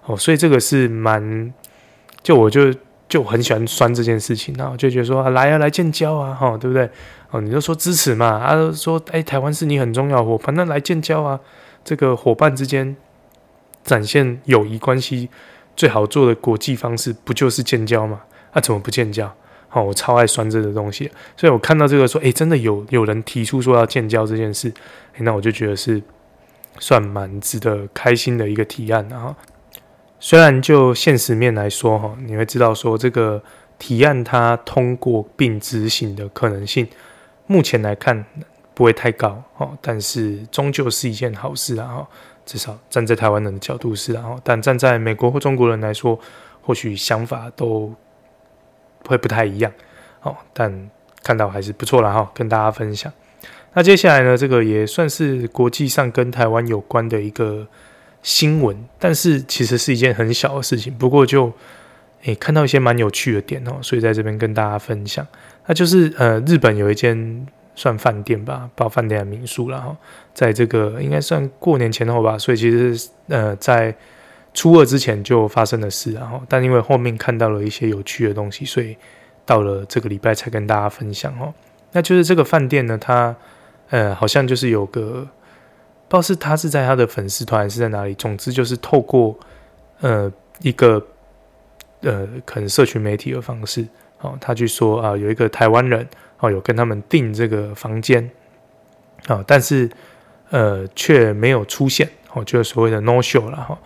[0.07, 1.53] 哦，所以这个是蛮，
[2.23, 2.75] 就我就
[3.07, 6.89] 就很喜欢酸这件事情，然后就觉得说、啊、来啊来建交啊，哈、对不对？
[7.31, 11.39] 哦，你就说支持嘛，啊说诶，台湾是你很重要伙伴，那来建交啊。
[11.85, 12.97] 这个伙伴之间
[13.85, 15.29] 展现友谊关系
[15.75, 18.21] 最好做的国际方式，不就是建交吗？
[18.53, 19.35] 那、啊、怎么不建交？
[19.69, 24.69] 好、我超爱酸这个东西，所以我看到这个说，诶，真的有有人提出说要建交这件事，
[25.15, 26.03] 诶，那我就觉得是
[26.79, 29.07] 算蛮值得开心的一个提案。
[29.09, 29.35] 然后，
[30.21, 33.43] 虽然就现实面来说，哈，你会知道说这个
[33.79, 36.87] 提案它通过并执行的可能性，
[37.47, 38.25] 目前来看。
[38.75, 41.87] 不会太高哦，但是终究是一件好事啊！
[41.87, 42.09] 哈，
[42.47, 46.19] 至少站在台湾人的角度是啊，但站在美国或中国人来说，
[46.63, 47.95] 或许想法都
[49.07, 49.71] 会不太一样
[50.23, 50.35] 哦。
[50.55, 50.91] 但
[51.23, 53.13] 看到还是不错了哈，跟大家分享。
[53.75, 57.67] 那接下来呢，这个也算是国际上跟台湾有关的一个
[58.23, 60.93] 新闻，但是其实是一件很小的事情。
[60.95, 61.53] 不过就
[62.23, 65.27] 诶看到一些蛮有趣的点哦，所以在这边跟大家分享。
[65.67, 67.47] 那就是呃，日本有一间。
[67.75, 69.97] 算饭店吧，包饭店的民宿，然后
[70.35, 73.95] 在这个应该算过年前后吧，所以其实呃在
[74.53, 78.95] 初二之前就发生的事，然后但因为后面看到了一些有趣的东西，所以
[79.47, 81.53] 到了这个礼拜才跟大家分享哦。
[81.93, 83.35] 那就是这个饭店呢，它
[83.89, 85.27] 呃好像就是有个
[86.09, 89.35] 不知道是他是在他的粉丝团还是在哪里，总之就是透过
[90.01, 90.31] 呃
[90.61, 91.03] 一个
[92.03, 93.89] 呃可能社群媒体的方式
[94.21, 96.07] 哦，他去说啊有一个台湾人。
[96.43, 98.29] 哦，有跟他们订这个房间，
[99.29, 99.89] 啊，但是
[100.51, 103.79] 呃却没有出现，哦，就是所谓的 no show 了哈。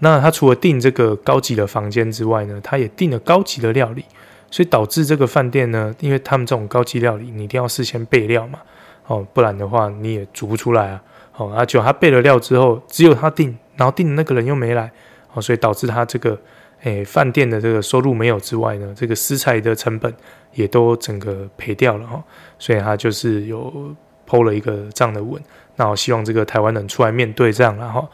[0.00, 4.04] 那他除了订这个高级的房间之外呢，他也订了高级的料理，
[4.50, 8.58] 所以导致这个饭店呢，因为他们这种高级料理，你一定要事先备料嘛，
[9.06, 11.02] 哦，不然的话你也煮不出来啊。
[11.38, 14.92] 哦，而且他备了料之后，只有他订，然后订的那个人又没来，
[15.32, 16.38] 哦，所以导致他这个。
[16.84, 20.12] 诶，饭店的这个收入没有之外呢，这个食材的成本
[20.54, 22.22] 也都整个赔掉了哈，
[22.58, 23.94] 所以他就是有
[24.28, 25.40] PO 了一个这样的文，
[25.76, 28.08] 那我希望这个台湾人出来面对这样了哈。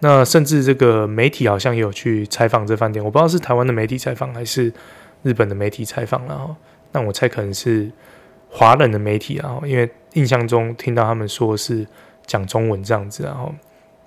[0.00, 4.72] 那甚至这个媒体好像也有去采访这饭店，我不知道是台湾的媒体采访还是
[5.22, 6.56] 日本的媒体采访了哈。
[6.92, 7.90] 那我猜可能是
[8.48, 11.86] 华人的媒体啊，因为印象中听到他们说是
[12.26, 13.54] 讲中文这样子，然后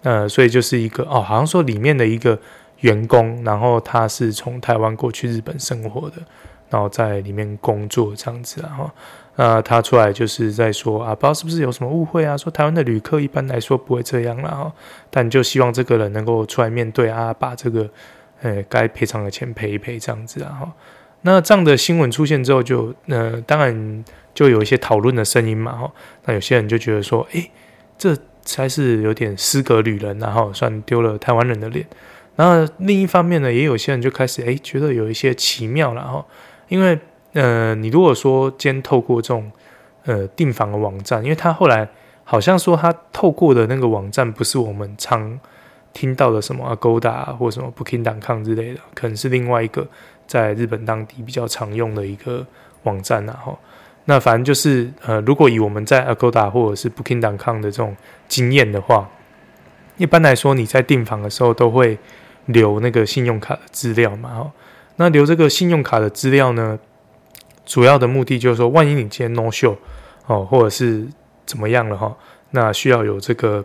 [0.04, 2.40] 呃，所以就是一个哦，好像说里面的一个。
[2.82, 6.18] 员工，然后他是从台湾过去日本生活的，
[6.76, 8.92] 然后在里面工作这样子，然后
[9.38, 12.36] 呃，他出来就是在说啊，不知道是不是有什么误会啊？
[12.36, 14.74] 说台湾的旅客一般来说不会这样啦，哈，
[15.10, 17.90] 但就希望这个人能够出来面对啊，把这个
[18.42, 20.74] 呃该赔偿的钱赔一赔这样子啊，哈。
[21.22, 25.92] 那这样的新闻出现之后就，就呃，当然就有一些讨论的声音嘛，哈。
[26.26, 27.50] 那有些人就觉得说，诶，
[27.98, 31.86] 这才是有点失格旅人，然后算丢了台湾人的脸。
[32.36, 36.26] 然后另一方面呢，也有些人就开始诶觉得有一些奇妙了哈，
[36.68, 36.98] 因为
[37.34, 39.52] 呃，你如果说先透过这种
[40.06, 41.88] 呃订房的网站，因为他后来
[42.24, 45.40] 好像说他透过的那个网站不是我们常
[45.94, 49.88] 听到的什么 Agoda 或什么 Booking.com 之类的，可能是另外一个
[50.26, 52.46] 在日本当地比较常用的一个
[52.84, 53.58] 网站然后，
[54.06, 57.96] 那反正就是呃，如果以我们在 Agoda 或者是 Booking.com 的这种
[58.28, 59.10] 经验的话，
[59.98, 61.98] 一般来说你在订房的时候都会。
[62.48, 64.52] 留那个信用卡的资料嘛，哈，
[64.98, 66.80] 那留这个信用卡的资料呢，
[67.66, 69.76] 主要的目的就是说，万一你今天 no show
[70.28, 71.06] 哦，或者是
[71.46, 72.16] 怎么样了哈，
[72.52, 73.64] 那需要有这个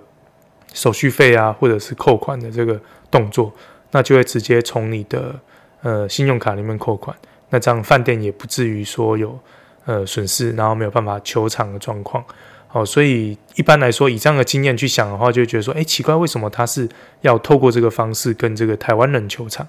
[0.73, 3.53] 手续费啊，或者是扣款的这个动作，
[3.93, 5.35] 那就会直接从你的
[5.83, 7.17] 呃信用卡里面扣款，
[7.51, 9.39] 那这样饭店也不至于说有
[9.85, 12.25] 呃损失，然后没有办法求偿的状况。
[12.73, 16.89] 好，所以一般来说，以这样的经验去想的话，就会觉得说，哎，奇怪，为什么他是
[17.23, 19.67] 要透过这个方式跟这个台湾人求偿？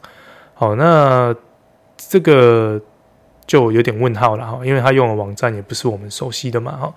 [0.54, 1.36] 好，那
[2.10, 2.82] 这个
[3.46, 6.94] 就有点问号了哈，因为他用的网站也不是我们熟悉的嘛，哈，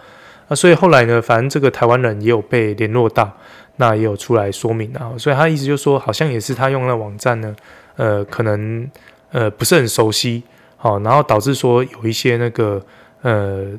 [0.49, 3.31] 那所以后来呢，反正这个台湾人也有被联络到，
[3.77, 7.55] 那也有出来说明啊，所以他意思就是说，好像也是他用的网站呢，
[7.97, 8.91] 呃，可能
[9.33, 10.43] 呃不是很熟悉，
[10.77, 12.85] 好，然后导致说有一些那个
[13.23, 13.79] 呃。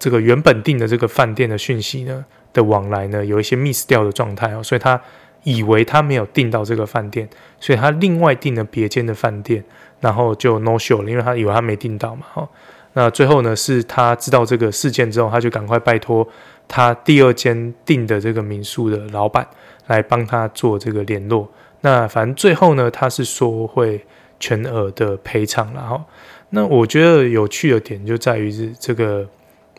[0.00, 5.02] 这个原本订的这个饭店的讯息呢的往来呢，有一些 miss 掉的状态哦，所以他
[5.42, 9.64] 以为他没有订到这个饭店，所以他另外订了别间的饭店，
[10.00, 12.48] 然后就 no show 了，因为他以为他没订到嘛，哈。
[12.94, 16.26] 那最后呢，是他知道这个事件之后，他就赶快拜托
[16.66, 19.46] 他第二间订的这个民宿的老板
[19.86, 21.48] 来帮他做这个联络。
[21.82, 24.04] 那反正最后呢，他是说会
[24.40, 26.02] 全额的赔偿，然后
[26.50, 29.28] 那我觉得有趣的点就在于是这个。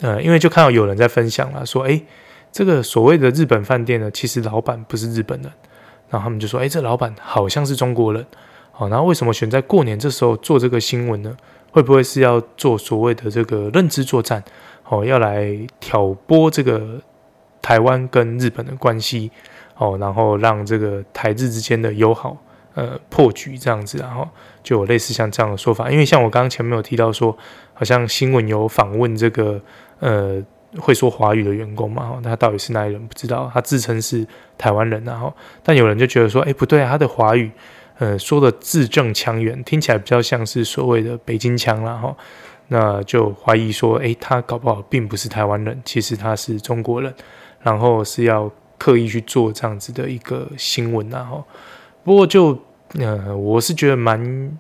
[0.02, 2.02] 呃，因为就看到有人在分享了，说，诶，
[2.54, 5.52] 这个所谓的日本饭店呢，其实老板不是日本人，
[6.10, 8.26] 然后他们就说，诶，这老板好像是中国人，
[8.80, 11.36] 好，然后为什么选在过年这时候做这个新闻呢？
[11.70, 14.42] 会不会是要做所谓的这个认知作战？
[14.88, 17.02] 哦，要来挑拨这个
[17.62, 19.30] 台湾跟日本的关系，
[19.76, 22.38] 哦，然后让这个台日之间的友好。
[22.76, 24.26] 呃，破局这样子，然后
[24.64, 27.38] 就有类似像这样的说法，因为像我刚刚前面有提到说，
[27.74, 29.60] 好像新闻有访问这个
[30.00, 30.42] 呃
[30.78, 34.26] 会说华语的员工嘛，哦他到底是哪里人不知道，他自称是
[34.58, 37.52] 台湾人，然后但有人就觉得说，哎，不对啊，他的华语
[38.00, 42.18] 呃说的字正腔圆，听起来比较像是所谓的北京腔，然后
[42.70, 47.14] 那就怀疑说，哎，他搞不好并不是台湾人，其实他是中国人，
[47.62, 51.44] 然后是要刻意去做这样子的一个新闻，然后
[52.04, 52.58] 不过就。
[52.98, 54.58] 呃，我是觉得蛮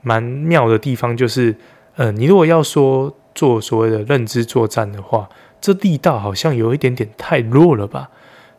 [0.00, 1.54] 蛮妙的地方，就是
[1.96, 5.28] 呃，你如果要说做所谓的认知作战的话，
[5.60, 8.08] 这力道好像有一点点太弱了吧？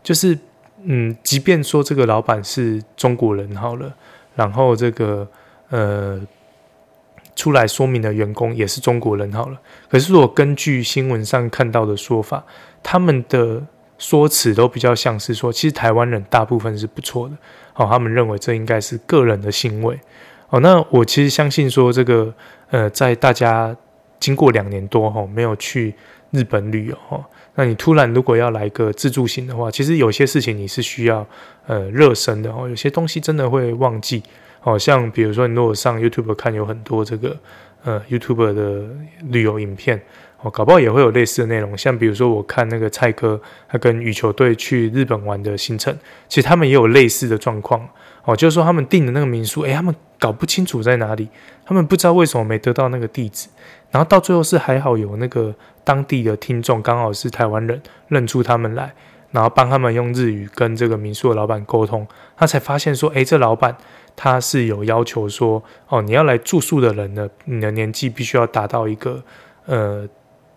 [0.03, 0.37] 就是
[0.86, 3.93] 嗯，即便说这个老板是中国人好了，
[4.36, 5.28] 然后这个
[5.69, 6.19] 呃，
[7.36, 9.60] 出来说明的员工也是中国人好了。
[9.89, 12.43] 可是如果根据新闻上看到的说法，
[12.84, 13.65] 他们的
[13.98, 17.36] 说辞都比较像是说，其实台湾人大部分是不错的。
[17.76, 20.00] 哦，他们认为这应该是个人的行为。
[20.50, 22.34] 哦，那我其实相信说这个，
[22.69, 23.76] 呃，在大家
[24.19, 25.96] 经过两年多哈、哦、没有去
[26.34, 26.98] 日本旅游。
[27.08, 27.24] 哦
[27.56, 31.24] 那你突然如果要来个自助行的话，其实有些事情你是需要
[31.67, 34.24] 呃热身的哦，有些东西真的会忘记
[34.63, 37.38] 哦，像比如说你如果上 YouTube 看，有很多这个
[37.84, 38.84] 呃 YouTube 的
[39.30, 40.02] 旅游影片
[40.41, 41.78] 哦，搞不好也会有类似的内容。
[41.78, 45.96] 像比如说我看那个蔡哥他跟羽球队去日本玩的行程，
[46.28, 47.88] 其实他们也有类似的状况
[48.23, 51.29] 哦，就是说他们订的那个民宿，诶，他们搞不清楚在哪里，
[51.65, 53.49] 他们不知道为什么没得到那个地址，
[53.91, 55.53] 然后到最后是还好有那个。
[55.86, 58.93] 当地的听众刚好是台湾人，认出他们来，
[59.31, 62.07] 然后帮他们用日语跟这个民宿的老板沟通，
[62.38, 63.75] 他才发现说，诶，这老板
[64.15, 69.21] 他是有要求说，哦，你要来住宿的人呢，你的年纪必须要达到一个
[69.65, 70.07] 呃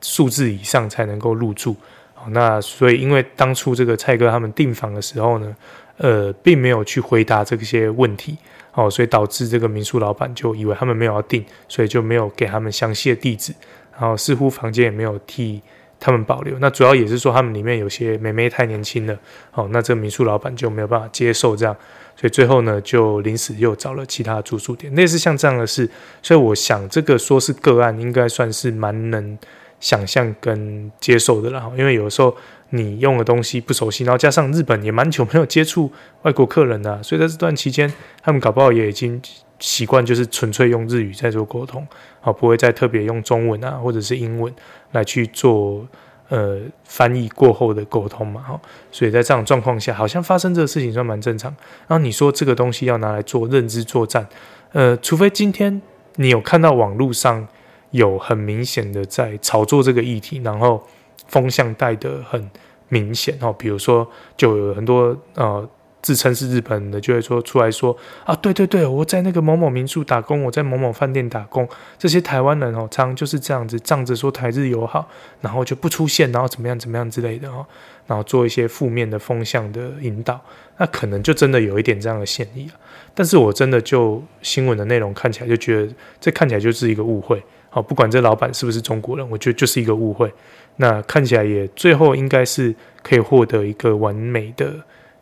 [0.01, 1.75] 数字以上才能够入住。
[2.15, 5.57] 哦，那所以因为当初这个蔡哥他们订房的时候呢，
[5.99, 8.37] 呃，并没有去回答这些问题，
[8.75, 13.53] 哦，所以导致这个民宿老板就以为他们没有要订，所以就没有给他们详细的地址。
[13.99, 15.63] 然后似乎房间也没有替
[15.99, 19.19] 他们保留，那主要也是说他们里面有些妹妹太年轻了，
[19.55, 21.75] 哦，那这个民宿老板就没有办法接受这样，
[22.15, 25.89] 所以最后呢就临时又找了其他住宿点，类似像这样的事，
[26.23, 29.39] 所以我想这个说是个案，应该算是蛮能
[29.81, 32.37] 想象跟接受的了，因为有时候
[32.71, 39.21] 你用的东西不熟悉，然后加上日本也蛮久没有接触外国客人了，所以在这段期间他们搞不好也已经。
[39.59, 41.89] 习惯就是纯粹用日语在做沟通，
[42.21, 44.55] 好，不会再特别用中文啊或者是英文
[44.93, 45.83] 来去做
[46.29, 48.61] 呃翻译过后的沟通嘛，哈，
[48.93, 51.51] 所以在这样状况下，好像发生这个事情算蛮正常。
[51.89, 54.29] 然后你说这个东西要拿来做认知作战，
[54.73, 55.81] 呃，除非今天
[56.17, 57.49] 你有看到网络上
[57.93, 60.87] 有很明显的在炒作这个议题，然后
[61.29, 62.51] 风向带得很
[62.89, 65.69] 明显哦，比如说就有很多呃。
[66.03, 71.69] 自称是日本的就会说出来说啊，对对对，我在那个某某民宿打工，我在某某饭店打工。
[71.99, 75.09] 这些台湾人哦，常常就是这样子仗着说台日友好，
[75.41, 77.67] 然后就不出现，然后怎么样怎么样之类的哦，
[78.07, 80.41] 然后做一些负面的风向的引导，
[80.77, 82.75] 那可能就真的有一点这样的嫌疑啊。
[83.13, 87.43] 但是我真的就新闻的内容看起来就觉得这看起来就是一个误会。
[87.69, 90.33] 好，不管这老板是不是中国人，我觉得就是一个误会。
[90.77, 94.73] 那看起来也最后应该是可以获得一个完美的。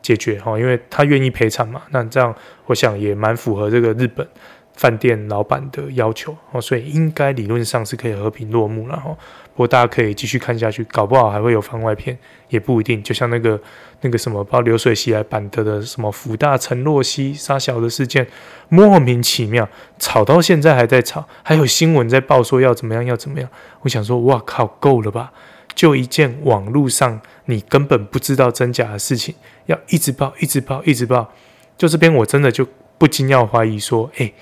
[0.05, 2.35] 解决哈，因为他愿意赔偿嘛，那这样
[2.67, 4.29] 我想也蛮符合这个日本
[4.75, 9.17] 饭店老板的要求哦，所以应该理论上是可以和平落幕了哈。
[9.55, 13.01] 不过大家可以继续看下去，搞不好还会有番外篇，也不一定。
[13.03, 13.61] 就像那个
[14.01, 18.27] 那个什么，包流水席来版的的什么辅大陈若曦杀小的事件，
[18.69, 23.49] 莫名其妙吵到现在还在吵，还有新闻在报说要怎么样要怎么样。
[23.83, 25.33] 我想说，哇靠，够了吧？
[25.73, 31.33] 就一件网络上你根本不知道真假的事情，要一直报，一直报，一直报。
[31.79, 32.67] 就这边我真的就
[32.99, 34.35] 不禁要怀疑说，诶，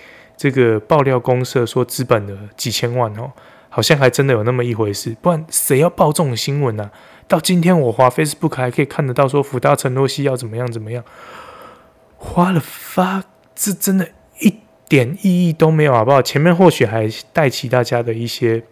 [0.43, 3.31] 这个爆料公社说资本的几千万哦，
[3.69, 5.17] 好像还真的有那么一回事。
[5.23, 6.91] 不然谁要报这种新闻呢？
[7.29, 11.05] 到今天我滑 Facebook 还可以看得到说，辅大陈若曦要怎么样怎么样。
[12.17, 13.23] 花了发，
[13.55, 14.09] 这真的
[14.41, 14.57] 一
[14.89, 16.21] 点意义都没有，好不好？
[16.21, 18.65] 前面或许还带起大家的一些。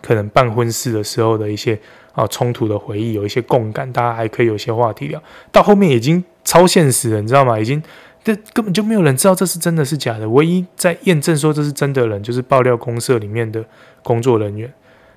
[0.00, 1.78] 可能办婚事的时候的一些
[2.12, 5.22] 啊冲突的回忆，有一些共感，大家还可以有些话题聊。
[5.52, 7.58] 到后面已经超现实了，你知道吗？
[7.58, 7.80] 已经
[8.24, 10.28] 这根本就没有人知道这是真的是假的。
[10.28, 13.64] 唯一在验证说这是真的人，就是爆料公社里面的
[14.02, 14.72] 工作人员。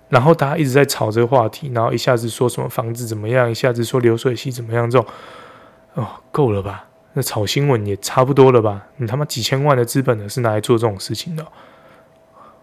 [0.09, 5.07] 然后大家一直在吵这个话题，然后一下子说什么房子怎么样，一下子说流水席怎么样，这种
[5.93, 6.85] 哦够了吧？
[7.13, 8.87] 那炒新闻也差不多了吧？
[8.97, 11.45] 你他妈几千万的资本呢，是拿来做这种事情的？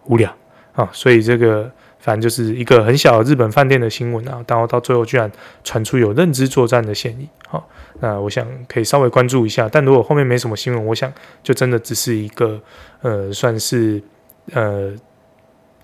[0.05, 0.33] 无聊
[0.73, 0.89] 啊！
[0.91, 1.71] 所以这个。
[2.03, 5.31] 反正就是一个很小的日本饭店的新闻啊，然后到最后居然
[5.63, 7.65] 传出有认知作战的嫌疑，好，
[8.01, 9.69] 那我想可以稍微关注一下。
[9.71, 11.09] 但如果后面没什么新闻，我想
[11.41, 12.61] 就真的只是一个
[13.03, 14.03] 呃，算是
[14.51, 14.91] 呃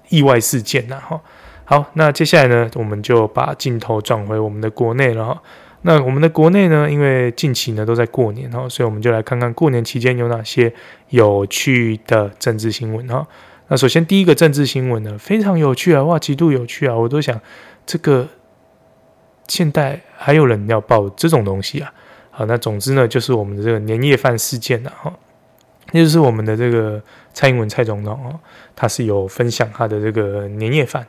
[0.10, 1.22] 意外事件呐，哈。
[1.64, 5.42] 好，那接下来呢，我们就把镜头转回我们的国内了哈。
[5.84, 10.74] 那我们的国内呢，因为近期呢都在过年哈，所以我们就来看看过年期间有哪些
[11.08, 13.26] 有趣的政治新闻哈。
[13.72, 16.96] 那首先第一个政治新闻呢，非常有趣啊，哇，极度有趣啊！
[16.96, 17.40] 我都想，
[17.86, 18.28] 这个
[19.48, 21.94] 现代还有人要报这种东西啊？
[22.32, 25.14] 好，那总之呢，就是我们的这个年夜饭事件呐，哈，
[25.92, 27.00] 那就是我们的这个
[27.32, 28.40] 蔡英文蔡总统哦，
[28.76, 31.06] 他是有分享他的这个年夜饭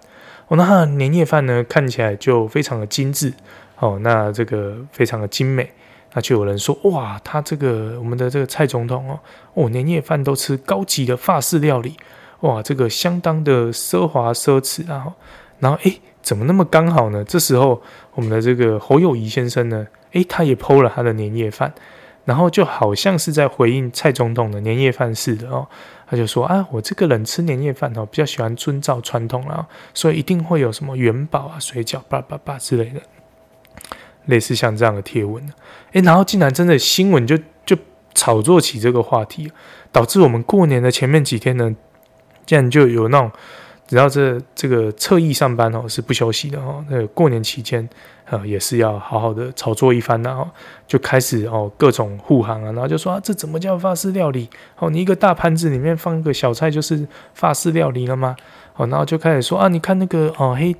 [0.49, 3.33] 哦，那他的年夜饭呢，看起来就非常的精致
[3.79, 5.73] 哦，那这个非常的精美，
[6.13, 9.19] 那就有人说，哇，他这个我们的这个蔡总统哦，
[9.55, 11.97] 哦，年夜饭都吃高级的法式料理。
[12.41, 15.15] 哇，这个相当的奢华奢侈啊。
[15.59, 17.23] 然后诶，怎么那么刚好呢？
[17.25, 17.83] 这时候
[18.15, 21.73] 我们的这个侯友宜先生呢，诶，他也剖了他的年夜饭，
[22.25, 25.67] 然后就好像是在回应蔡总统的年夜饭似的哦。
[26.09, 33.01] 他就说啊，我这个人吃年夜饭哦，比较喜欢遵照传统啊，所以一定会有什么元宝啊、水饺、叭叭叭之类的，
[34.25, 35.47] 类似像这样的贴文。
[35.93, 37.77] 诶，然后竟然真的新闻就就
[38.15, 39.53] 炒作起这个话题，
[39.93, 41.77] 导致我们过年的前面几天呢，
[42.47, 43.31] 竟然就有那种。
[43.87, 47.89] 只要这这个侧翼上班哦是不休息的哦，那过年期间
[48.25, 50.49] 呃也是要好好的炒作一番的哦，
[50.87, 54.89] 就开始哦各种护航啊，然后就说啊这怎么叫法式料理哦？
[54.91, 58.37] 你一个大盘子里面放一个小菜就是法式料理了吗？
[58.77, 60.73] 哦，然后就开始说啊，你看那个哦黑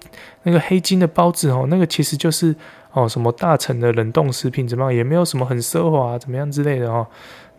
[0.45, 2.55] 那个黑金的包子哦，那个其实就是
[2.93, 7.05] 哦什么大成的冷冻食品怎么样，也没有什么很奢华怎么样之类的哦，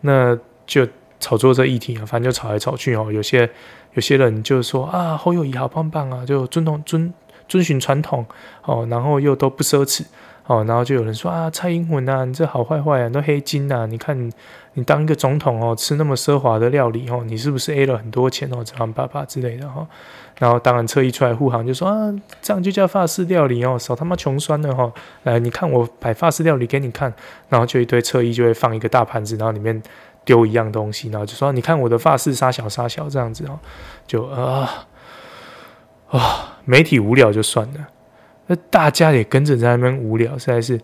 [0.00, 0.34] 那
[0.66, 0.88] 就
[1.20, 3.50] 炒作这议题啊，反正就炒来炒去哦，有些。
[3.94, 7.12] 有些人就说啊，侯友宜好棒棒啊，就遵从遵
[7.48, 8.24] 遵循传统
[8.64, 10.04] 哦，然后又都不奢侈
[10.46, 14.32] 哦，然后就有人说啊，蔡英文啊，你这好坏坏啊，都黑金呐、啊，你看
[14.74, 19.86] 你，当一个总统哦，吃那么奢华的料理哦，你是不是 A 了很多钱哦，这样爸爸之类的哈、哦，
[20.38, 24.92] 然后当然侧翼出来护航，就说啊，这样就叫法式料理哦，少他妈穷酸的哈、哦，
[25.24, 27.12] 来你看我摆法式料理给你看，
[27.50, 29.82] 然后就一堆侧翼就会放一个大盘子，然后里面。
[30.24, 33.58] 丢一样东西，然后就说：“你看我的发饰杀小杀小这样子哦，
[34.06, 34.86] 就啊
[36.10, 37.88] 啊，媒体无聊就算了，
[38.46, 40.80] 那大家也跟着在那边无聊，实在是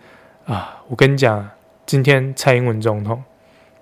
[0.47, 0.83] 啊！
[0.89, 1.49] 我跟你讲，
[1.87, 3.23] 今天蔡英文总统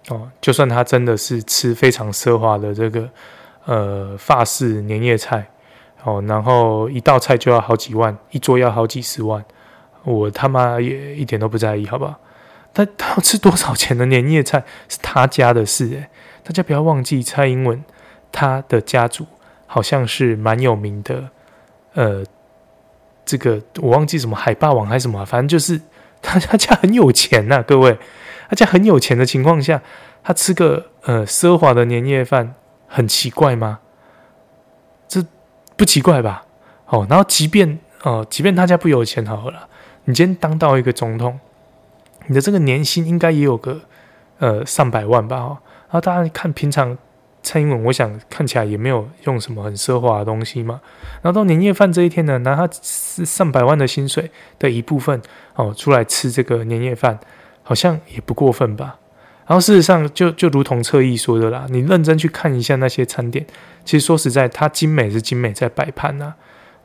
[0.08, 3.08] 哦，就算他真的是吃非常奢华的这个
[3.64, 5.46] 呃法式年夜菜
[6.04, 9.44] 哦，然后一道菜就要好几万，一桌要好几十万，
[10.04, 12.14] 我他妈也一点都不在意，好不好？”
[12.76, 16.10] 他他要吃多少钱的年夜菜是他家的事诶，
[16.44, 17.82] 大家不要忘记蔡英文
[18.30, 19.26] 他的家族
[19.66, 21.30] 好像是蛮有名的，
[21.94, 22.22] 呃，
[23.24, 25.80] 这个我忘记什么海霸王还是什么，反正就是
[26.20, 27.96] 他他家很有钱呐、各位，
[28.50, 29.80] 他家很有钱的情况下，
[30.22, 32.54] 他吃个呃奢华的年夜饭
[32.86, 33.78] 很奇怪吗？
[35.08, 35.24] 这
[35.76, 36.44] 不奇怪吧？
[36.88, 39.66] 哦，然后即便哦、呃，即便他家不有钱好了，
[40.04, 41.40] 你今天当到一个总统。
[42.26, 43.80] 你的这个年薪应该也有个
[44.38, 45.38] 呃上百万吧？
[45.38, 45.46] 哈，
[45.88, 46.96] 然后大家看平常
[47.42, 50.80] 蔡英文，我想看起来也没有用什么很奢华的东西嘛。
[51.22, 55.20] 然后到年夜饭这一天呢，拿他是上百万的薪水的一部分
[55.54, 57.18] 哦出来吃这个年夜饭，
[57.62, 58.98] 好像也不过分吧？
[59.46, 63.46] 然后事实上就就如同侧翼说的啦，你认真去看一下那些餐点，
[63.84, 66.34] 其实说实在，它精美是精美在摆盘呐，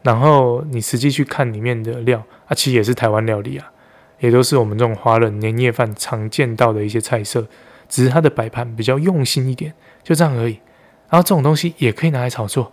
[0.03, 3.71] 然后你实际去看里面的料啊，其实也是台湾料理啊。
[4.21, 7.45] 也都是我们这种华人年夜饭常见到的一些菜色，
[7.89, 10.59] 只是它的摆盘比较用心一点，就这样而已。
[11.09, 12.71] 然后这种东西也可以拿来炒作，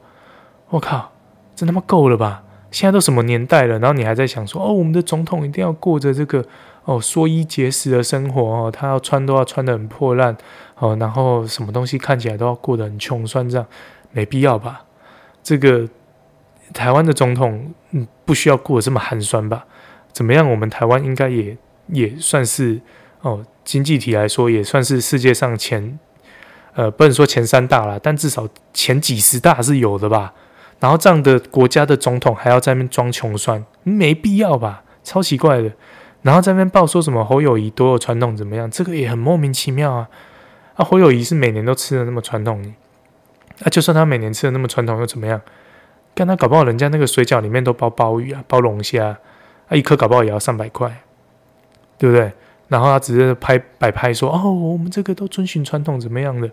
[0.69, 1.11] 我靠，
[1.57, 2.45] 这他妈够了吧？
[2.71, 6.45] 现在都什么年代了，然后你还在想说，哦，我们的总统一定要过着这个
[6.85, 10.37] 哦缩衣节食的生活哦，他要穿都要穿得很破烂
[10.77, 13.67] 哦，然后什么东西看起来都要过得很穷酸，这样
[14.13, 14.85] 没必要吧？
[15.43, 15.89] 这个
[16.75, 19.65] 台湾的总统嗯，不需要过得这么寒酸吧？
[20.19, 20.51] 怎么样？
[20.51, 21.57] 我们台湾应该也
[21.93, 22.81] 也算是
[23.21, 25.97] 哦，经济体来说也算是世界上前
[26.75, 30.35] 呃，不能说前三大啦，但至少前几十大是有的吧。
[30.81, 34.83] 然后这样的国家的总统还要在那边装穷酸，没必要吧？
[35.05, 35.71] 超奇怪的。
[36.23, 38.69] 然后在那边报说什么侯友谊多有传统怎么样？
[38.69, 40.09] 这个也很莫名其妙啊。
[40.75, 42.75] 啊，侯友谊是每年都吃的那么传统，
[43.63, 45.41] 啊，就算他每年吃的那么传统又怎么样？
[46.17, 49.17] 看他搞不好人家那个水饺里面都包鲍鱼啊，包龙虾。
[49.77, 51.03] 一颗搞不好也要上百块，
[51.99, 52.33] 对不对？
[52.69, 56.47] 然后他直接拍摆拍说：“哦，我们这个都遵循传统，怎么样的？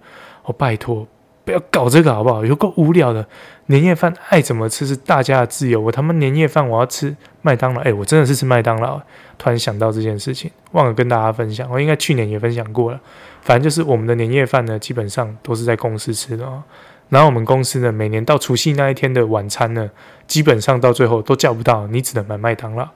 [0.43, 1.05] 哦，拜托，
[1.43, 2.45] 不要搞这个好不好？
[2.45, 3.27] 有够无聊的。
[3.65, 5.81] 年夜饭爱怎么吃是大家的自由。
[5.81, 9.01] 我他妈年夜饭我要吃麦当劳，哎，我真的是吃麦当劳。
[9.37, 11.69] 突然想到这件事情，忘了跟大家分享。
[11.69, 13.01] 我应该去年也分享过了。
[13.41, 16.63] 反正就是我们的年夜饭呢，基本上都是在公司吃的哦。
[17.09, 19.89] 然后我们公司呢，每年到除夕那一天的晚餐呢，
[20.27, 22.87] 基本上到最后都叫不到，你只能买麦当劳。”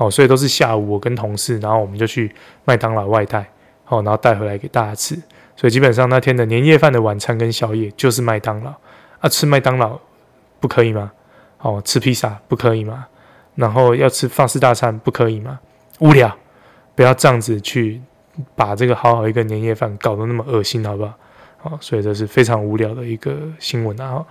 [0.00, 2.32] 哦，所以都是下午我跟同事，然后我们就去
[2.64, 3.50] 麦当劳外带，
[3.88, 5.20] 哦，然后带回来给大家吃。
[5.56, 8.72] 所以基本上那天的年夜饭的晚餐跟宵夜就是麦当劳
[9.18, 9.98] 啊，吃麦当劳
[10.60, 11.10] 不可以吗？
[11.58, 13.08] 哦，吃披萨不可以吗？
[13.56, 15.58] 然后要吃法式大餐不可以吗？
[15.98, 16.32] 无聊，
[16.94, 18.00] 不要这样子去
[18.54, 21.12] 把这个好好一个年夜饭搞得那么恶心，好不好？
[21.80, 24.24] 所以这是非常无聊的一个新闻啊。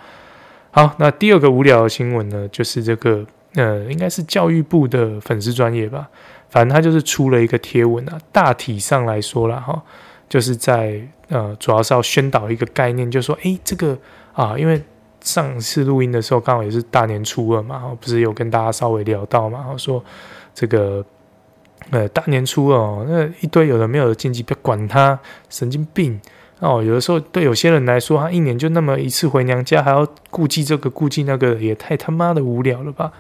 [0.71, 3.25] 好，那第二个无聊的新闻呢，就是这个。
[3.53, 6.07] 呃，应该是教育部的粉丝专业吧，
[6.47, 8.19] 反正他就是出了一个贴文啊。
[8.31, 9.81] 大体上来说啦，哈，
[10.29, 13.97] 就是在呃，主要是要宣导一个概念，就是说，诶，这个
[14.33, 14.79] 啊，因为
[15.21, 20.03] 上次录音的时候刚好也是大年初二嘛，不是有跟大家稍微聊到嘛，说
[20.53, 21.03] 这个
[21.89, 25.17] 呃大年初二哦，那一堆有的没有的禁忌，不要管他，
[25.49, 26.19] 神经病
[26.59, 26.83] 哦。
[26.83, 33.11] 有的时候对有些人来说，他一年就那么一次回娘家，还要顾忌这个顾忌那个，也太他妈的无聊了吧。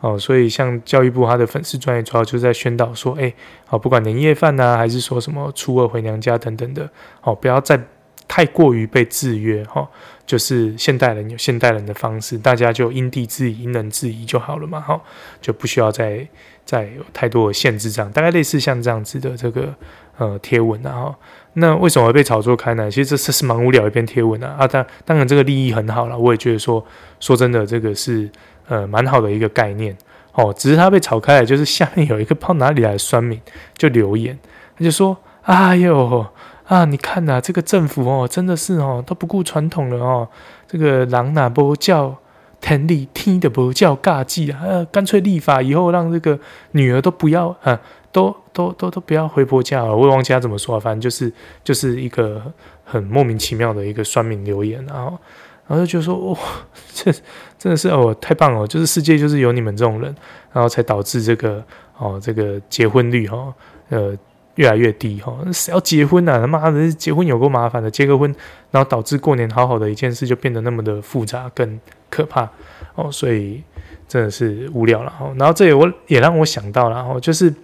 [0.00, 3.30] 哦，所以像教育部他的粉丝专业主要就在宣导说，哎，
[3.66, 6.88] 好，不管年夜饭呐、啊，还是说什么初二回娘家等等的，
[7.22, 7.78] 哦，不要再
[8.26, 9.88] 太过于被制约，哈、哦，
[10.24, 15.00] 就是现代人有现代人的方式，大家就因地制宜、因人制宜就好了嘛，哈、哦，
[15.42, 16.26] 就不需要再
[16.64, 19.74] 再有太多的限制，这样大概类似像这样子的这个
[20.16, 21.16] 呃贴文啊，哈、哦，
[21.54, 22.90] 那为什么会被炒作开呢？
[22.90, 26.84] 其实这这是蛮无聊一篇贴文啊，啊，当当然这个立意很好了，我也觉得说
[27.18, 28.30] 说真的，这个是。
[28.68, 29.98] 呃，蛮好的一个概念
[30.32, 33.40] 哦，只是他被炒开了，就是下面有一个不知道哪里来的酸民
[33.76, 34.38] 就留言，
[34.78, 36.24] 他就说：“哎呦
[36.68, 40.28] 啊，你看呐、啊，这个政府哦，真的是哦，都不顾传统了哦，
[40.68, 42.16] 这个狼哪不叫
[42.60, 46.38] 天理，天的不叫尬技啊，呃，干脆立法以后让这个
[46.70, 47.80] 女儿都不要啊，
[48.12, 49.94] 都都都都不要回婆家了。
[49.94, 51.32] 我也忘记他怎么说了，反正就是
[51.62, 52.42] 就是一个
[52.84, 55.18] 很莫名其妙的一个酸民留言，然后。”
[55.70, 56.38] 然后就觉得说，哇、
[56.92, 57.12] 这
[57.56, 58.66] 真的是哦，太棒了！
[58.66, 60.12] 就是世界就是有你们这种人，
[60.52, 61.64] 然后才导致这个
[61.96, 63.54] 哦，这个结婚率哈、哦，
[63.90, 64.18] 呃，
[64.56, 65.32] 越来越低哈。
[65.52, 66.40] 谁要结婚啊？
[66.40, 68.34] 他妈的，结婚有够麻烦的，结个婚，
[68.72, 72.50] 然后导致过年好好的一件事就变得那么的复杂跟可怕
[72.96, 73.62] 哦，所以
[74.08, 75.32] 真的是无聊了哦。
[75.38, 77.54] 然后这也我也让我想到了哦，就是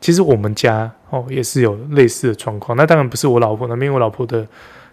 [0.00, 2.76] 其实我们家哦也是有类似的状况。
[2.76, 4.46] 那当然不是我老婆那边，我老婆的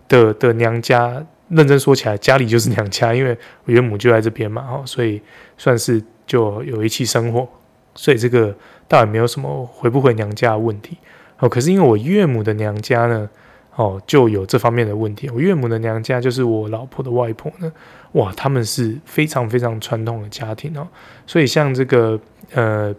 [0.07, 1.25] 的的娘家。
[1.49, 3.31] 认真说起来，家里就是娘家，因为
[3.63, 5.21] 我岳母就在这边嘛，哦，所以
[5.57, 7.47] 算是就有一起生活，
[7.95, 8.53] 所以这个
[8.85, 10.97] 倒也没有什么回不回娘家的问题，
[11.39, 13.29] 哦，可是因为我岳母的娘家呢，
[13.77, 15.29] 哦，就有这方面的问题。
[15.29, 17.71] 我岳母的娘家就是我老婆的外婆呢，
[18.11, 20.85] 哇，他们是非常非常传统的家庭哦，
[21.25, 22.19] 所以像这个
[22.51, 22.93] 呃，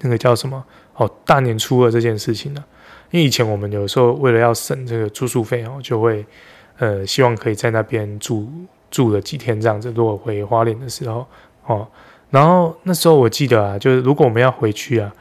[0.00, 2.64] 那个叫什么哦，大年初二这件事情呢，
[3.10, 6.24] 因为以前我们有时候为了要省这个住宿费哦，就会。
[6.80, 8.48] 呃，希望可以在那边住
[8.88, 9.92] 住了几天这样子。
[9.96, 11.26] 如果回花莲的时候，
[11.66, 11.84] 哦，
[12.30, 15.12] 然后那时候我记得啊，就是如果我们要回去啊，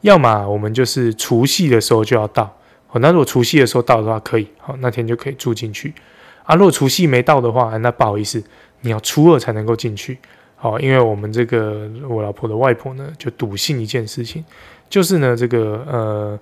[0.00, 2.52] 要么我们就是除夕的时候就要到，
[2.90, 5.94] 哦，那如果除夕的时候到的话，可以，好，那天就可以住进去。
[6.42, 8.42] 啊，如果除夕没到的话，那不好意思，
[8.80, 10.18] 你要初二才能够进去，
[10.56, 14.44] 好，因为我们这个我老婆的外婆呢，就笃信一件事情，
[14.88, 16.38] 就是呢，这个呃，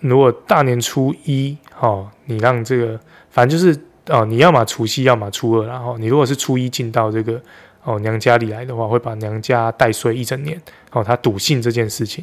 [0.00, 2.98] 如果大年初一，哈，你让这个，
[3.30, 3.78] 反正就是。
[4.10, 7.40] 哦，你要么除夕，要么初二，然后你如果是初一进到这个
[7.84, 10.60] 哦娘家里来的话，会把娘家带衰一整年。
[10.92, 12.22] 哦，他笃信这件事情。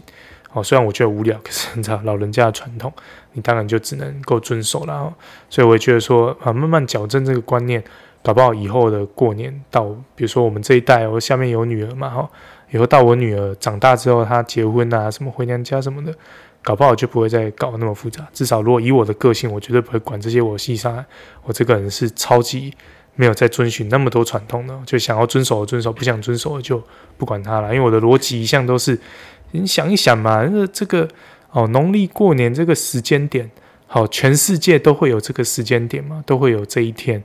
[0.53, 2.93] 哦，虽然我觉得无聊，可是你知道老人家的传统，
[3.31, 4.93] 你当然就只能够遵守了。
[4.93, 5.11] 哦，
[5.49, 7.83] 所以我也觉得说啊，慢慢矫正这个观念，
[8.23, 12.29] 搞不好以后的过年到，比如说我们这一代，我下面有女儿嘛，哈，
[12.71, 16.13] 以后到我女儿长大之后，她结婚啊，什么回娘家什么的。
[16.63, 18.27] 搞不好就不会再搞那么复杂。
[18.31, 20.39] 至少如果以我的个性，我绝对不会管这些。
[20.39, 21.03] 我细上，
[21.43, 22.71] 我这个人是超级
[23.15, 26.79] 没有在遵循那么多传统的，就想要遵守遵守，不想遵守就
[27.17, 27.73] 不管它了。
[27.73, 28.95] 因为我的逻辑一向都是，
[29.49, 31.07] 你想一想嘛，那这个
[31.49, 33.49] 哦，农历过年这个时间点，
[33.87, 37.23] 好，全世界都会有这个时间点嘛，都会有这一天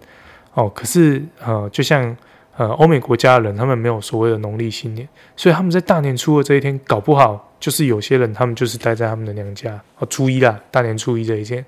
[0.56, 0.68] 哦。
[0.74, 2.16] 可是呃，就像。
[2.58, 11.62] 呃，欧美国家的人，他们没有所谓的农历新年，所以他们在大年初二这一天，搞不好就是有些人，他们就是待在他们的娘家哦，初一啦，大年初一这一天。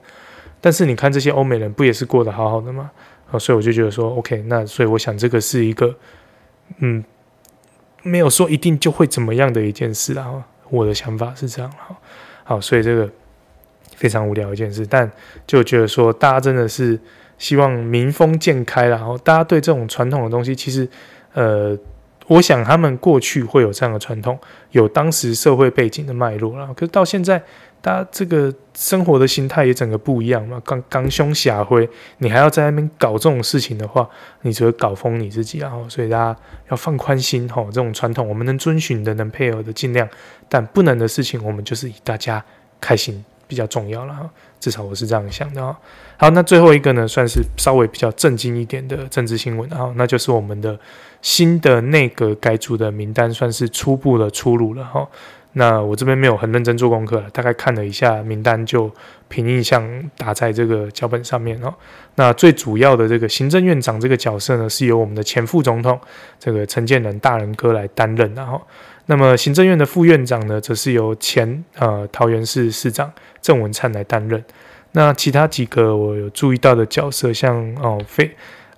[0.62, 2.90] 但是你看这些欧美人，不也是过得好好的吗？
[3.30, 5.94] 哦，所以我就觉得说，OK，那所以我想这个是一个，
[6.78, 7.04] 嗯，
[8.02, 10.42] 没有说一定就会怎么样的一件事啊。
[10.70, 11.96] 我的想法是这样，好，
[12.44, 13.06] 好，所以这个
[13.94, 15.12] 非常无聊一件事，但
[15.46, 16.98] 就觉得说，大家真的是。
[17.38, 20.88] 希望民风渐开，然后大家对这种传统的东西，其实，
[21.32, 21.76] 呃，
[22.26, 24.38] 我想他们过去会有这样的传统，
[24.72, 27.42] 有当时社会背景的脉络，然后可是到现在，
[27.80, 30.60] 大家这个生活的心态也整个不一样嘛。
[30.64, 34.06] 刚刚凶下灰，你还要在那边搞这种事情的话，
[34.42, 36.36] 你只会搞疯你自己，然后所以大家
[36.70, 40.08] 要放宽心吼，这种传统我们能遵循的、能配合的尽量，
[40.48, 42.44] 但不能的事情，我们就是以大家
[42.80, 44.30] 开心比较重要了哈。
[44.60, 45.76] 至少我是这样想的哈。
[46.16, 50.78] 好，那最后一个呢，算是稍微比较震惊一点的政治新闻啊，那就是我们的
[51.22, 55.08] 新的内阁改组的名单算是初步的出炉了哈。
[55.54, 58.90] 那我这边没有很认真做功课，大概看了一下名单，就
[59.28, 61.72] 凭印象打在这个脚本上面哦。
[62.16, 65.98] 那最主要的这个行政院长这个角色呢，是由我们的前副总统
[66.38, 68.60] 这个陈建仁大仁哥来担任，然后。
[69.10, 74.44] 那么行政院的副院长呢，则是由前呃桃园市市长郑文灿来担任。
[74.92, 78.30] 那其他几个我有注意到的角色，像哦非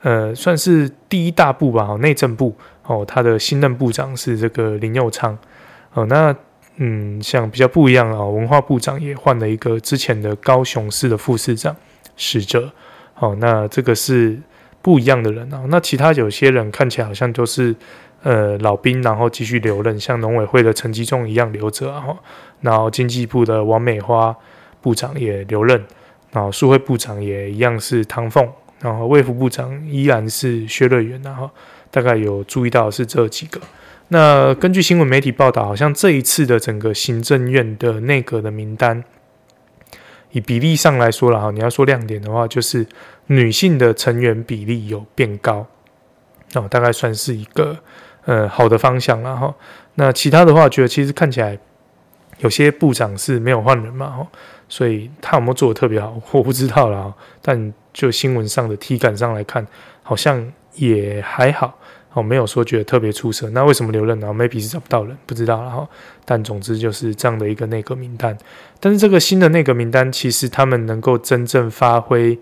[0.02, 5.36] 呃，算是第一大部吧，哦，内政部哦，他的新任部长是这个林佑昌，
[5.94, 6.34] 哦，那
[6.76, 11.74] 嗯，像比较不一样啊，文化部长也换了一个之前的高雄市的副市长
[12.16, 12.72] 史哲，
[13.18, 14.38] 哦，那这个是
[14.80, 17.74] 不一样的人啊，那其他有些人看起来好像都是
[18.22, 22.04] 呃老兵，然后继续留任，像农委会的陈吉仲一样留着啊，
[22.60, 24.36] 然后经济部的王美花
[24.80, 25.84] 部长也留任，
[26.32, 28.48] 然后数会部长也一样是唐凤。
[28.82, 31.50] 然后卫福部长依然是薛瑞元，然后
[31.90, 33.60] 大概有注意到是这几个。
[34.08, 39.04] 那根据新闻媒体报道，好像这一次的整个行政院的内阁的名单，
[40.30, 42.86] 以比例上来说了哈，你要说亮点的话，就是
[43.26, 45.66] 女性的成员比例有变高，
[46.54, 47.76] 哦，大概算是一个
[48.24, 49.54] 呃好的方向了哈。
[49.94, 51.58] 那其他的话，觉得其实看起来
[52.38, 54.26] 有些部长是没有换人嘛哈，
[54.68, 57.72] 所以他有没有做的特别好， 我不知道了，但。
[57.92, 59.66] 就新闻上的体感上来看，
[60.04, 60.40] 好像
[60.74, 61.76] 也还好
[62.12, 63.50] 哦，没有说觉得特别出色。
[63.50, 65.88] 那为什么留任呢？maybe 是找不到人，不知道了哈。
[66.24, 68.38] 但总之就是这样的一个内阁名单。
[68.78, 72.38] 但是这个新的内阁名单，其实他们能够真正发挥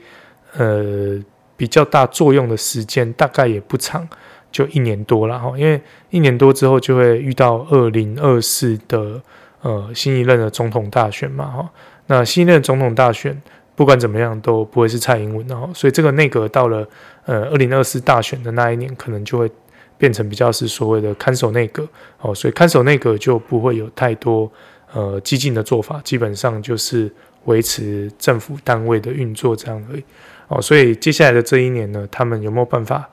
[0.59, 1.19] 呃
[1.57, 4.07] 比较大作用的时间，大概也不长，
[4.51, 5.53] 就一年多了哈。
[5.57, 5.81] 因为
[6.11, 9.21] 一年多之后就会遇到二零二四的
[9.63, 11.71] 呃新一任的总统大选嘛哈。
[12.07, 13.41] 那新一任总统大选。
[13.79, 16.85] 不管怎么样都不会是蔡英文的哈，所以这个内阁到了
[17.27, 19.49] 呃二零二四大选的那一年，可能就会
[19.97, 21.87] 变成比较是所谓的看守内阁
[22.21, 24.51] 哦，所以看守内阁就不会有太多
[24.93, 27.09] 呃激进的做法，基本上就是
[27.45, 30.03] 维持政府单位的运作这样而已
[30.49, 33.09] 哦，所以接下来的这一年呢，他们有没有办法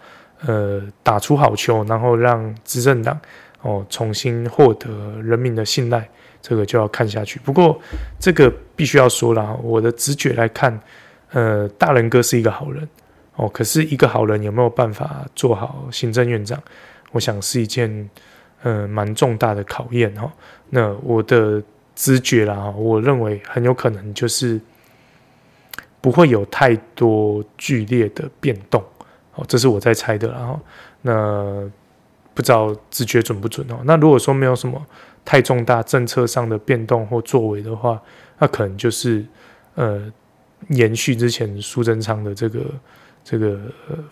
[0.45, 3.19] 呃打出好球，然后让执政党
[3.61, 4.89] 哦重新获得
[5.21, 6.07] 人民的信赖？
[6.41, 7.81] 这个就要看下去，不过
[8.19, 10.79] 这个必须要说了，我的直觉来看，
[11.31, 12.87] 呃，大人哥是一个好人
[13.35, 16.61] 哦，可是一个好人有没有办法做好行政院长，
[17.11, 18.07] 我想是一件
[18.61, 20.31] 呃蛮重大的考验哈。
[20.69, 21.59] 那我的
[21.95, 24.61] 直觉啦，我认为很有可能就是
[25.99, 28.83] 不会有太多剧烈的变动
[29.35, 30.59] 哦，这是我在猜的啦哈。
[31.01, 31.69] 那
[32.33, 33.79] 不知道直觉准不准哦？
[33.85, 34.85] 那如果说没有什么。
[35.27, 37.99] 太重大政策上的变动或作为的话，
[38.37, 39.25] 那可能就是
[39.73, 39.99] 呃
[40.67, 42.61] 延续之前苏贞昌的这个
[43.23, 43.59] 这个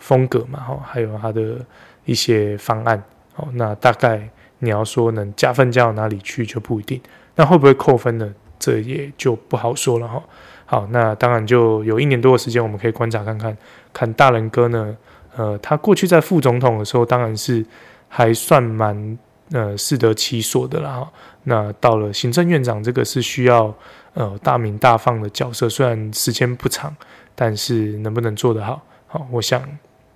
[0.00, 1.64] 风格嘛，哈，还有他的
[2.04, 3.00] 一些方案，
[3.36, 7.00] 哦，那大概你要说能加分加到哪里去就不一定，
[7.36, 8.34] 那会不会扣分呢？
[8.58, 10.20] 这也就不好说了哈。
[10.66, 13.56] 好，那当然就有一年多的时间，我们可以观察看看，
[13.92, 14.96] 看大仁哥呢，
[15.36, 17.64] 呃，他过去在副总统的时候，当然是
[18.08, 19.18] 还算蛮。
[19.52, 21.06] 呃，适得其所的啦。
[21.42, 23.72] 那到了行政院长，这个是需要
[24.14, 26.92] 呃大鸣大放的角色，虽然时间不长，
[27.34, 29.62] 但是能不能做得好，好，我想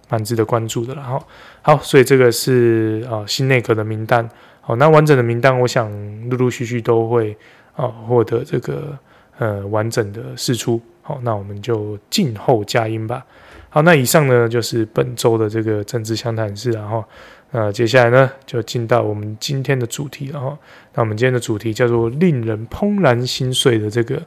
[0.09, 1.03] 蛮值得关注的了。
[1.03, 1.23] 哈，
[1.61, 4.27] 好，所以这个是、呃、新内阁的名单。
[4.63, 5.91] 好，那完整的名单，我想
[6.31, 7.37] 陆陆续续都会
[7.77, 8.99] 啊获得这个
[9.39, 10.81] 呃完整的释出。
[11.03, 13.25] 好，那我们就静候佳音吧。
[13.71, 17.05] 好，那以上呢就是本周的这个政治相谈室，然后。
[17.51, 20.59] 那接下来呢，就进到我们今天的主题了哈。
[20.93, 24.21] 那我们今天的主题叫做令人怦然心碎的这个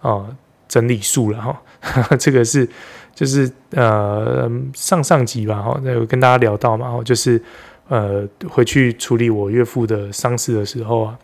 [0.00, 0.26] 啊
[0.66, 1.62] 整理术了哈。
[2.18, 2.68] 这个是
[3.14, 7.40] 就是呃上上集吧哈，有跟大家聊到嘛，就是
[7.86, 11.16] 呃回去处理我岳父的丧事的时候啊，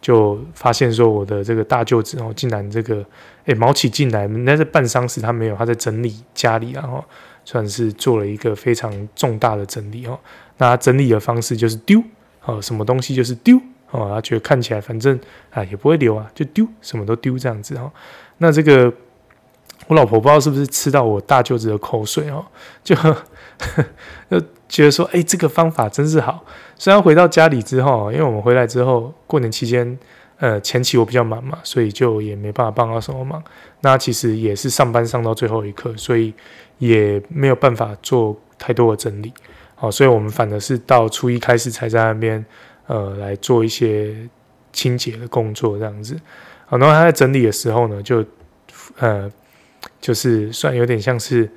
[0.00, 3.04] 就发现说我的这个大舅子哦，竟然这个
[3.46, 7.04] 哎毛起进来，那是办丧事他没有，他在整理家里然后
[7.44, 10.18] 算是做了一个非常重大的整理哦。
[10.58, 12.02] 那整理的方式就是丢
[12.44, 13.56] 哦，什么东西就是丢
[13.90, 15.18] 哦，他觉得看起来反正
[15.50, 17.90] 啊也不会留啊，就丢，什么都丢这样子哦。
[18.38, 18.92] 那这个
[19.86, 22.44] 我老婆不知道是不是吃到我大舅子的口水哦，
[22.82, 22.96] 就
[24.28, 26.44] 就觉得说，哎、这个方法真是好。
[26.76, 29.96] 虽然回到家里之后，因为我们回来之后过年期间，
[30.38, 33.42] 呃，前期我比较忙嘛，所以就也没办法帮到什么忙。
[33.80, 36.34] 那其实也是上班上到最后一刻，所以
[36.78, 39.32] 也没有办法做太多的整理。
[39.74, 42.44] 好，所以我们反而是到初一开始才在那边，
[42.86, 44.14] 呃，来做一些
[44.72, 46.18] 清洁的工作这样子。
[46.66, 48.24] 好，然后他在整理的时候呢，就，
[48.98, 49.30] 呃，
[50.00, 51.50] 就是算有点像是，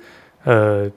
[0.44, 0.90] 呃，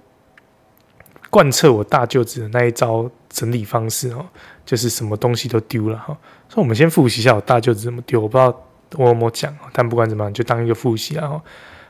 [1.29, 4.25] 贯彻我大舅子的那一招整理方式哦，
[4.65, 6.17] 就是什么东西都丢了哈。
[6.53, 8.55] 所以我们先复习一下我大舅子怎么丢，我不知道
[8.97, 11.41] 我有没有讲，但不管怎么样，就当一个复习啊。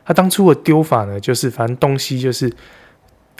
[0.05, 2.49] 他当初的丢法呢，就是反正东西就是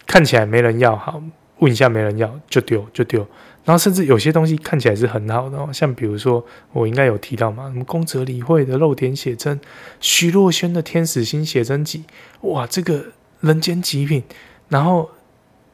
[0.06, 1.24] 看起来没人要好。
[1.60, 3.26] 问一下没人要就丢就丢，
[3.64, 9.58] 然后甚至有些东西看起来是很好的哦，像比如说我应该有提到嘛，什么宫泽理惠的露点写真，
[10.02, 12.04] 徐若瑄的天使心写真集，
[12.42, 13.06] 哇，这个
[13.40, 14.24] 人间极品，
[14.68, 15.10] 然后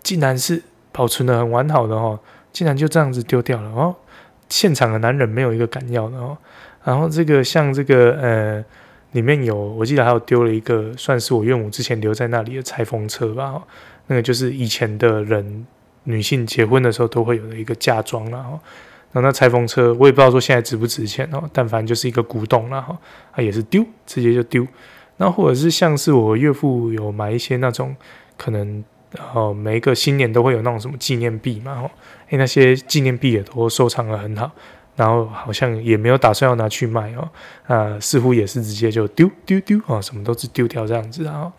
[0.04, 2.20] 竟然是保存得很完好的哦，
[2.54, 3.96] 竟然就这样子丢掉了哦。
[4.50, 6.38] 现场的男人没有一个敢要的哦。
[6.84, 8.66] 然后这个像这个呃，
[9.12, 13.52] 里面有我记得还有丢了一个，算是我岳母之前留在那里的裁缝车吧。
[13.52, 13.64] 哦，
[14.08, 15.66] 那个就是以前的人
[16.04, 18.60] 女性结婚的时候都会有的一个嫁妆了哈。
[19.12, 22.98] 然后那裁缝车我也不知道说现在值不值钱哦，但反正就是一个古董了哈，
[23.34, 24.66] 它也是丢，直接就丢。
[25.18, 27.96] 那或者是像是我岳父有买一些那种
[28.38, 28.84] 可能
[29.34, 31.92] 哦，每一个新年都会有那种什么纪念币嘛，哦，
[32.30, 34.52] 诶，那些纪念币也都收藏得很好，
[34.96, 37.30] 然后好像也没有打算要拿去卖哦，
[37.68, 41.52] 啊，似乎也是直接就丢丢丢啊，什么都是丢掉这样子啊。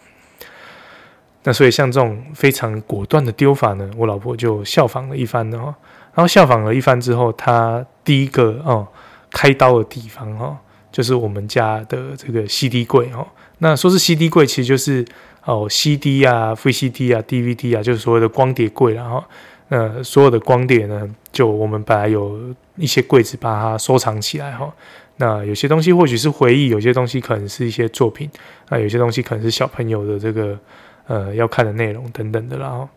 [1.42, 5.74] 那所以像这种非常果断的丢法呢，我老婆就效仿了一番哦，
[6.14, 8.86] 然后效仿了一番之后，她第一个哦
[9.30, 10.56] 开刀的地方哦，
[10.92, 13.26] 就是我们家的这个 CD 柜哦。
[13.62, 15.02] 那说是 CD 柜，其实就是
[15.44, 18.92] 哦 CD 啊、VCD 啊、DVD 啊，就是所谓的光碟柜。
[18.92, 19.24] 然后，
[19.70, 22.38] 呃，所有的光碟呢，就我们本来有
[22.76, 24.70] 一些柜子把它收藏起来哈。
[25.16, 28.28] 那有些东西或许是回忆，有些东西可能是一些作品，
[28.68, 30.58] 那有些东西可能是小朋友的这个
[31.06, 32.58] 呃要看的内容等等的。
[32.58, 32.88] 然后，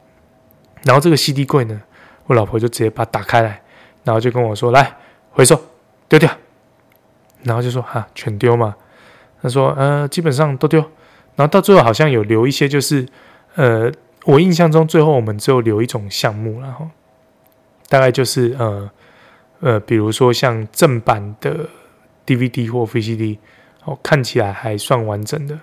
[0.83, 1.79] 然后这个 CD 柜呢，
[2.25, 3.61] 我老婆就直接把它打开来，
[4.03, 4.97] 然后就跟我说：“来
[5.29, 5.61] 回收
[6.09, 6.29] 丢掉。”
[7.43, 8.73] 然后就说：“哈，全丢嘛。”
[9.43, 10.79] 他说：“呃，基本上都丢，
[11.35, 13.05] 然后到最后好像有留一些，就是
[13.55, 13.91] 呃，
[14.25, 16.87] 我印象中最后我们只有留一种项目，然后
[17.89, 18.89] 大概就是呃
[19.59, 21.69] 呃，比如说像正版的
[22.25, 23.37] DVD 或 VCD，
[23.85, 25.59] 哦，看起来还算完整的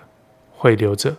[0.51, 1.15] 会留着，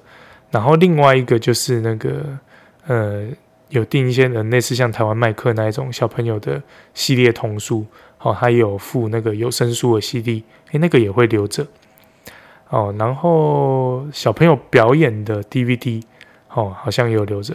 [0.51, 2.39] 然后另外一个就是那个
[2.87, 3.27] 呃，
[3.71, 6.63] 有订一些人类似像台湾麦克那一种小朋友的
[6.95, 7.87] 系列童书，
[8.21, 11.67] 哦，还有附那个有声书的 CD，诶，那个也会留着。”
[12.71, 16.03] 哦，然后小朋友表演的 DVD，
[16.55, 17.55] 哦，好像有留着，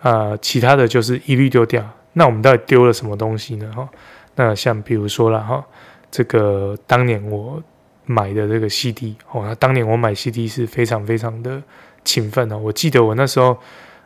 [0.00, 1.86] 啊、呃，其他的就是一律丢掉。
[2.14, 3.72] 那我们到底丢了什么东西呢？
[3.74, 3.88] 哈、哦，
[4.36, 5.64] 那像比如说了哈、哦，
[6.10, 7.62] 这个当年我
[8.04, 11.62] 买的这个 CD，哦，那当年我买 CD 是非常非常的
[12.04, 12.58] 勤奋哦。
[12.58, 13.56] 我记得我那时候，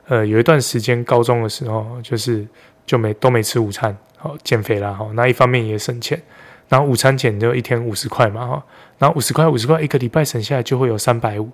[0.07, 2.47] 呃，有一段时间高中的时候，就是
[2.85, 6.21] 就没都没吃午餐，哦、减肥啦，哈、哦，那一方面也省钱。
[6.69, 8.65] 然后午餐钱就一天五十块嘛哈，
[8.99, 11.49] 然后五十块五十块一个礼拜省下来就会有三百五，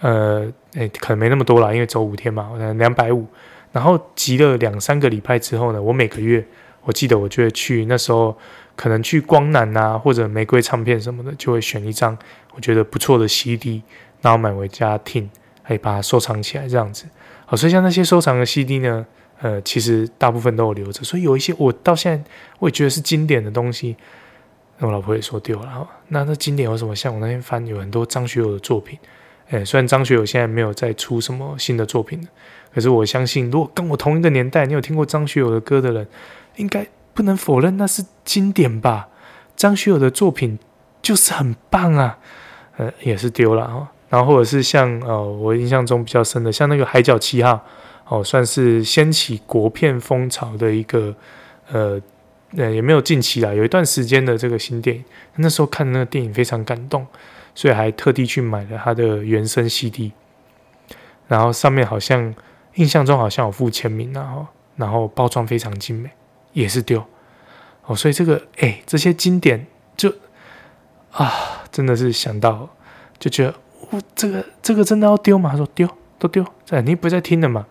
[0.00, 3.26] 呃，诶，可能没那么多啦，因为走五天嘛，两百五。
[3.72, 6.46] 然后集了两三个礼拜之后呢，我每个月
[6.82, 8.36] 我记得我就会去那时候
[8.76, 12.16] 可能去光南啊或者玫瑰唱片什么的，就会选一张
[12.54, 13.82] 我觉得不错的 CD，
[14.20, 15.28] 然后买回家听，
[15.62, 17.06] 还把它收藏起来这样子。
[17.46, 19.04] 好，所以像那些收藏的 CD 呢，
[19.40, 22.24] 呃，其实大部分都有留着，所以有一些我到现在
[22.60, 23.96] 我也觉得是经典的东西。
[24.78, 26.94] 那我老婆也说丢了，那那经典有什么？
[26.94, 28.96] 像我那天翻有很多张学友的作品，
[29.50, 32.26] 诶，虽然张学友现在没有再出什么新的作品了，
[32.74, 36.06] 可是我相信，如果跟我同一个年代，你有听过张学友的歌的人，
[36.56, 39.08] 应该不能否认那是经典吧？
[39.54, 40.58] 张学友的作品
[41.02, 42.18] 就是很棒啊，
[42.76, 43.92] 呃，也是丢了哈。
[44.08, 47.52] 然后或者是像呃，我印象中比较深的，像那个《海角七号》，
[48.08, 51.14] 哦，算是掀起国片风潮的一个
[51.70, 52.00] 呃。
[52.56, 55.04] 呃，也没有近期啦，有一段时间的这个新电影，
[55.38, 57.04] 那时候看那个电影非常感动，
[57.54, 60.12] 所以还特地去买了它的原声 CD，
[61.28, 62.34] 然后上面好像
[62.74, 64.46] 印象中好像有附签名，然后
[64.76, 66.10] 然后包装非常精美，
[66.52, 67.04] 也是丢
[67.86, 70.12] 哦，所以这个哎，这些经典就
[71.12, 72.68] 啊，真的是想到
[73.18, 73.54] 就觉得
[73.90, 75.50] 我这个这个真的要丢吗？
[75.50, 75.88] 他说丢
[76.18, 77.66] 都丢，这，你不再听了嘛？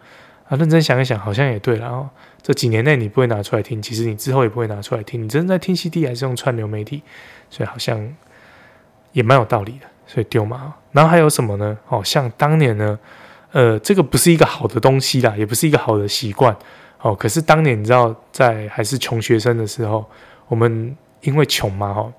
[0.48, 2.10] 啊，认真想一想，好像也对，然后。
[2.46, 5.24] 这几年内你不会拿出来听，其实你之后也不会拿出来听。
[5.24, 7.02] 你真的在听 CD 还是用串流媒体？
[7.50, 8.14] 所以好像
[9.14, 9.88] 也蛮有道理的。
[10.06, 10.76] 所以丢嘛。
[10.92, 11.76] 然后还有什么呢？
[11.88, 13.00] 哦，像当年呢，
[13.52, 16.56] 呃，这个不是一个好的东西啦，也不是一个好的习惯。
[17.02, 20.06] 哦，可是当年你知道，在还是穷学生的时候，
[20.48, 22.12] 我们因为穷嘛，哈，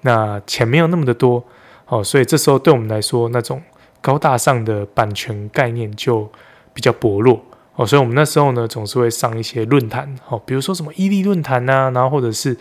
[0.00, 1.44] 那钱没有那么的多，
[1.86, 3.60] 哦，所以这时候对我们来说，那种
[4.00, 6.30] 高大上的版权概念就
[6.72, 7.40] 比较薄弱。
[7.74, 12.56] 哦，所以我们那时候呢，总是会上一些论坛，哦，比如说什么伊利论坛啊，然后或者是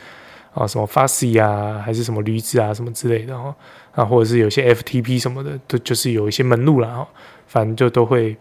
[0.54, 3.56] 啊什么 Fasi 啊，还是什么驴子啊什么之类的，哦，
[3.94, 7.08] 啊，或者是有些 FTP 什么的，都就是有一些门路了，哦，
[7.48, 8.38] 反正就都会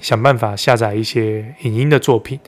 [0.00, 2.38] 想办法下载一些影音的作品，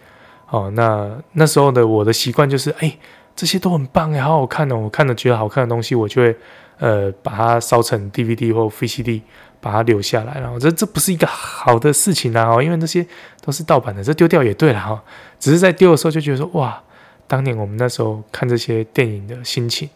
[0.51, 2.97] 哦，那那时候的我的习惯就是，哎，
[3.35, 6.37] 这些都很棒哎，好好看哦，我看了觉得好看的东西，我就会
[6.79, 9.23] 呃把它烧成 DVD 或 VCD。
[9.63, 12.61] 把它留下来，然后这这不是一个好的事情啊！
[12.61, 13.07] 因为那些
[13.41, 15.01] 都是盗版的，这丢掉也对了哈。
[15.39, 16.83] 只是在丢的时候就觉得说，哇，
[17.29, 19.89] 当年我们那时候看这些电影的心情，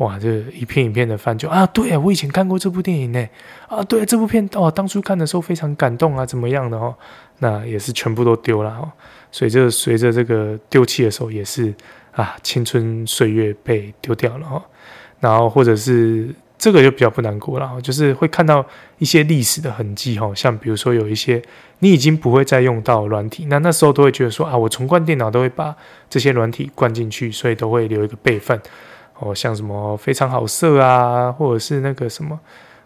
[0.00, 3.28] 哇，这一片一片的翻就啊，对啊，我以前看过这部电影呢，
[3.68, 6.94] 啊，对啊，这部片哦，当初看的时候非常感动啊，怎么样的哦，
[7.38, 8.90] 那也是全部都丢了哦，
[9.32, 11.74] 所以就随着这个丢弃的时候，也是
[12.12, 14.62] 啊，青春岁月被丢掉了哦，
[15.20, 16.34] 然后或者是。
[16.62, 18.62] 这个就比较不难过了，就是会看到
[18.98, 21.40] 一些历史的痕迹哈，像比如说有一些
[21.78, 25.74] 你已经不会再用到软体，那那时候都会觉得说啊，我重灌电脑都会把
[26.10, 28.60] 这些软体灌进去，所以都会留一个备份。
[29.20, 32.38] 哦，像什么非常好色啊，或者是那个什么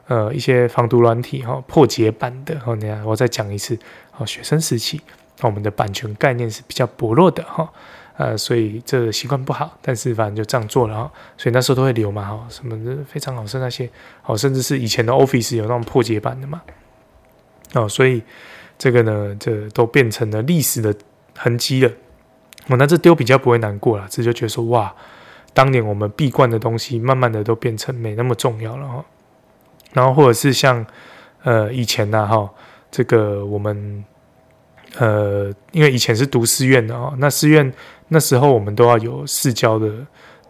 [0.09, 3.79] 呃一些防毒软体哈，破解版的哦，你看我再讲一次
[4.19, 5.01] 哦，学生时期
[5.41, 7.73] 我们的版权概念是比较薄弱的哈。
[8.17, 11.13] 呃，所以这个习惯不好，但是反正就这样做了哈。
[11.37, 13.91] 所以那时候都会留嘛哈，什么非常好，色那些
[14.25, 16.63] 哦，甚至是以前的 Office 有那种破解版的嘛。
[17.73, 18.23] 哦，所以
[18.79, 20.95] 这个呢，这都变成了历史的
[21.37, 21.91] 痕迹了。
[22.69, 24.95] 哦，那这丢比较不会难过了，这就觉得说哇，
[25.55, 29.05] 当年我们闭关的东西，慢慢的都变成没那么重要了哈。
[29.95, 30.85] 然后或者是像
[31.45, 32.51] 呃以前呐哈，
[32.91, 34.05] 这个我们
[34.99, 37.73] 呃因为以前是读师院的哦，那师院。
[38.09, 39.91] 那时候我们都要有试教的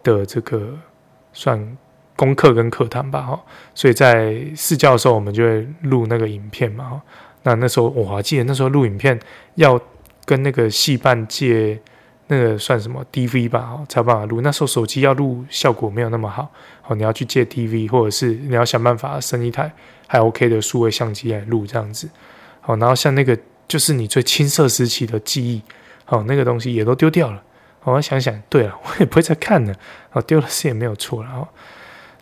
[0.03, 0.77] 的这个
[1.31, 1.77] 算
[2.15, 3.43] 功课跟课堂吧，哈，
[3.73, 7.01] 所以在试教的时候，我们就会录那个影片嘛，哈。
[7.43, 9.17] 那那时候我还记得，那时候录影片
[9.55, 9.79] 要
[10.25, 11.79] 跟那个戏办借
[12.27, 14.41] 那个算什么 DV 吧，哈，才有办法录。
[14.41, 16.51] 那时候手机要录效果没有那么好，
[16.87, 19.71] 哦，你要去借 DV，或者是你要想办法升一台
[20.07, 22.09] 还 OK 的数位相机来录这样子，
[22.61, 25.61] 好，然后像那个就是你最青涩时期的记忆。
[26.07, 27.41] 哦，那个东西也都丢掉了。
[27.83, 29.73] 我想想，对了， 我也不会再看了。
[30.11, 31.29] 哦，丢了是也没有错了。
[31.31, 31.47] 哦，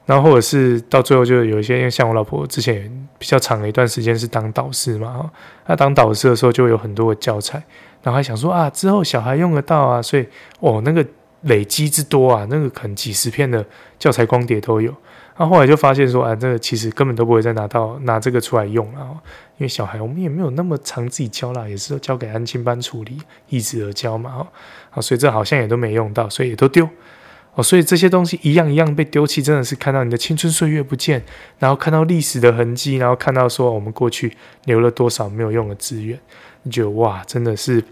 [0.06, 2.90] 然后或者是到最后就有一些，因为像我老婆之前
[3.20, 5.08] 比较长的一段时间是当导师嘛。
[5.10, 5.30] 哦，
[5.68, 7.62] 那当导师的时候就有很多的教材，
[8.04, 10.28] 然后还想说啊，之后小孩用得到啊，所以
[10.60, 11.04] 哦，那个
[11.42, 13.66] 累积之多啊，那个可能几十片的
[13.98, 14.94] 教材光碟都有。
[15.36, 19.00] 那后来就发现说啊，这个其实根本都不会再拿到拿这个出来用了，
[19.58, 23.18] 因为小孩我们也没有那么常自己教啦，也是交给安亲班处理，
[23.50, 24.48] 一直而教嘛，
[24.94, 26.88] 哦，所以这好像也都没用到，所以也都丢。
[27.56, 31.24] 哦，所以这些东西一样一样被丢弃，真的是看到你的青春岁月不见，
[31.60, 34.36] 然后看到历史的痕迹，然后看到说我们过去
[34.66, 36.20] 留了多少没有用的资源，
[36.64, 37.84] 你觉得哇，真的是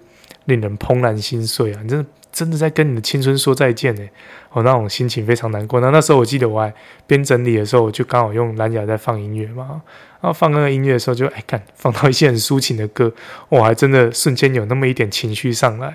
[0.45, 1.79] 令人怦然心碎啊！
[1.83, 2.05] 你真的。
[2.33, 4.07] 真的在跟你的青春说再见呢，
[4.53, 5.81] 哦，那种心情非常难过。
[5.81, 6.73] 那那时候我记得我还
[7.05, 9.81] 边整理的时候，我就刚好用蓝牙在放音乐嘛，
[10.21, 13.11] 然后放那个音乐的时候就哎，看放到一些很抒情的歌，
[13.49, 15.93] 我还真的瞬间有那么一点情绪上来，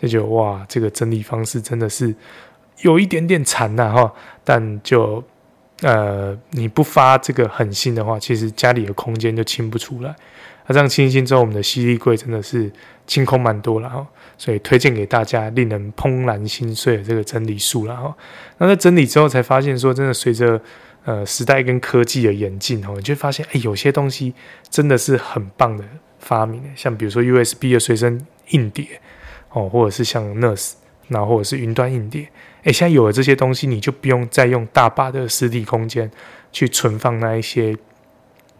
[0.00, 2.14] 就觉得哇，这个整理方式真的是
[2.82, 4.12] 有一点点残呐哈。
[4.44, 5.20] 但就
[5.80, 10.14] 呃，你不发这个狠心的话，其实家里的空间就清不出来。
[10.66, 12.70] 那这样清新之后，我们的吸力柜真的是
[13.06, 14.06] 清空蛮多了哈。
[14.38, 18.16] 所以推荐给大家，令人怦然心碎的这个整理术了哈。
[18.58, 20.60] 那在整理之后，才发现说，真的随着
[21.04, 24.34] 呃时代跟科技的演进哦，你就发现，哎，有些东西
[24.68, 25.84] 真的是很棒的
[26.18, 26.60] 发明。
[26.74, 28.84] 像比如说 USB 的随身硬碟
[29.50, 30.72] 哦，或者是像 NAS，
[31.06, 32.28] 然后或者是云端硬碟。
[32.64, 36.10] 哎，现在有了这些东西，你就不用再用大把的实体空间
[36.50, 37.76] 去存放那一些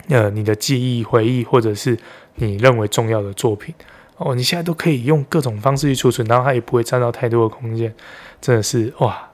[0.08, 1.98] 呃你的记忆、回忆，或者是
[2.36, 3.74] 你认为重要的作品。
[4.18, 7.92] 哦，你现在都可以用各种方式去储存，然后它也不会占到太多的空间，
[8.40, 9.30] 真的是哇，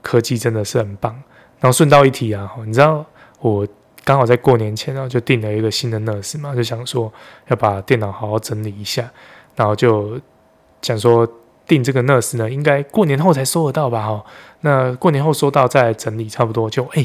[0.00, 1.12] 科技真的是很棒。
[1.58, 3.04] 然后顺道一提啊，你知道
[3.40, 3.66] 我
[4.04, 7.12] 刚好在过年前啊就订了一个新的 nurse 嘛，就想说
[7.48, 9.10] 要把电脑好好整理一下，
[9.56, 10.20] 然后就
[10.82, 11.28] 想说
[11.66, 14.06] 订这个 nurse 呢，应该过年后才收得到吧？
[14.06, 14.24] 哈，
[14.60, 17.04] 那过年后收到再整理，差不多就哎，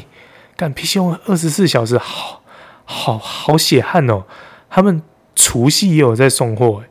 [0.55, 2.42] 干 PC 用二十四小时，好
[2.85, 4.23] 好好血汗哦。
[4.69, 5.01] 他们
[5.35, 6.89] 除夕也有在送货，哎。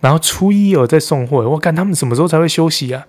[0.00, 3.06] 然后初一有在送货，我看他们什么时候才会休息啊？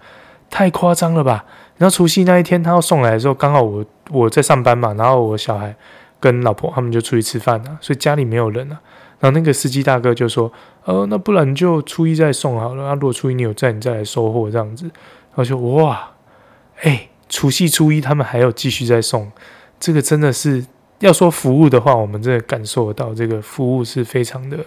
[0.50, 1.46] 太夸张了吧！
[1.78, 5.76] 然后除夕那一天他要送来的时候，刚好我我在上班嘛，然后我小孩
[6.20, 8.80] 跟老婆他们就出去吃饭了，所以家里没有人啊。
[9.20, 10.52] 然后那个司机大哥就说
[10.86, 12.84] ：“呃，那不然就初一再送好了。
[12.84, 14.86] 那如果初一你有在，你再来收货这样子。”
[15.34, 16.12] 然后就哇，
[16.82, 19.32] 哎，除夕初一他们还有继续在送，
[19.80, 20.66] 这个真的是
[21.04, 24.58] 要说服务的话，我们真的感受得到这个服务是非常的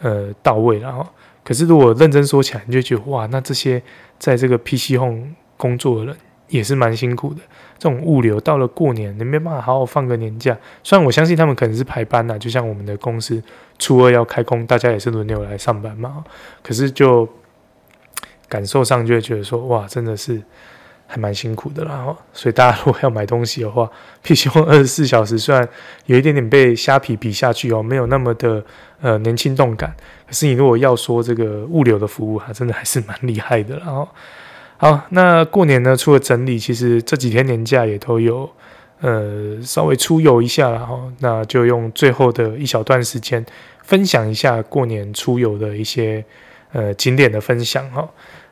[0.00, 1.06] 呃到位，然后。
[1.44, 3.82] 可是，如果认真说起来，你就觉得哇，那这些
[4.16, 5.26] 在这个 PC Home
[5.56, 6.16] 工作的人
[6.46, 7.40] 也是蛮辛苦的。
[7.78, 10.56] 这种物流到了过年，你没办法好好放个年假。
[10.84, 13.42] 虽然我相信他们可能是排班呐，就像我们的公司
[13.76, 16.24] 初二要开工，大家也是轮流来上班嘛。
[16.62, 17.28] 可是就
[18.48, 20.40] 感受上就会觉得说，哇，真的是。
[21.12, 23.86] 还蛮辛苦的啦，所以大家如果要买东西的话，
[24.24, 25.68] PC Home 二十四小时虽然
[26.06, 28.64] 有一点点被虾皮比下去哦，没有那么的
[29.02, 29.94] 呃年轻动感，
[30.26, 33.76] 可是你如果要说这个物流的服务，它真的还是蛮厉害的。
[33.76, 34.08] 然后
[34.78, 38.50] 好，那过年呢，除了整理，其实这几天年假也都有，
[39.02, 41.12] 呃，稍微出游一下然后。
[41.18, 43.44] 那就用最后的一小段时间，
[43.82, 46.24] 分享一下过年出游的一些
[46.72, 48.08] 呃景点的分享哈。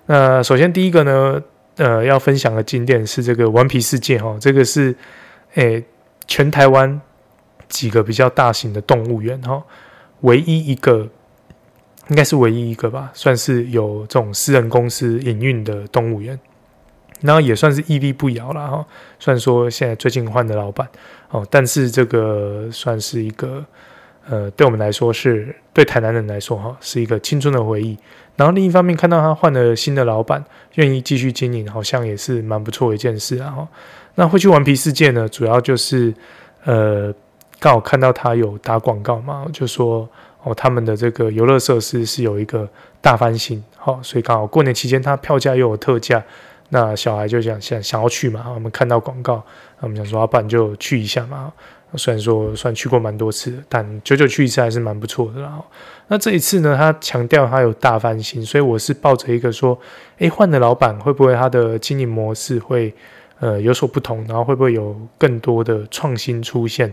[0.06, 1.40] 那首先第一个呢，
[1.80, 4.94] 呃，要分享的景点是这个顽皮世界哈，这个是
[5.54, 5.82] 诶、
[6.26, 7.00] 全台湾
[7.68, 9.62] 几个比较大型的动物园哈，
[10.20, 11.08] 唯一一个。
[12.08, 16.36] 应该是唯一一个吧，算是有这种私人公司营运的动物园，
[17.20, 18.84] 然后也算是屹立不摇了哈。
[19.20, 20.88] 虽然说现在最近换的老板
[21.28, 23.64] 哦，但是这个算是一个
[24.28, 27.96] 呃，对我们来说是对台南人来说哈，是一个青春的回忆。
[28.40, 30.42] 然后另一方面看到他换了新的老板，
[30.76, 33.68] 愿意继续经营，好像也是蛮不错的一件事啊。
[34.14, 36.14] 那会去顽皮世界呢，主要就是
[36.64, 37.12] 呃，
[37.58, 40.08] 刚好看到他有打广告嘛，就说。
[40.42, 42.66] 哦，他们的这个游乐设施是有一个
[43.02, 46.24] 大翻新，好、所以刚好过年期间，他票价又有特价，
[46.70, 49.44] 那小孩就想想想要去嘛，我们看到广告，
[49.80, 51.52] 我们想说，要不然就去一下嘛。
[51.96, 55.60] 虽然说算去过蛮多次，但久久去一次还是蛮不错的啦。
[56.08, 59.78] 那这一次呢，他强调他有大翻新，所以我是抱着一个说，
[60.18, 62.94] 诶，换的老板会不会他的经营模式会
[63.38, 66.92] 呃有所不同，然后会不会有更多的创新出现？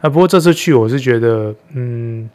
[0.00, 2.28] 啊，不过这次去我是觉得，嗯。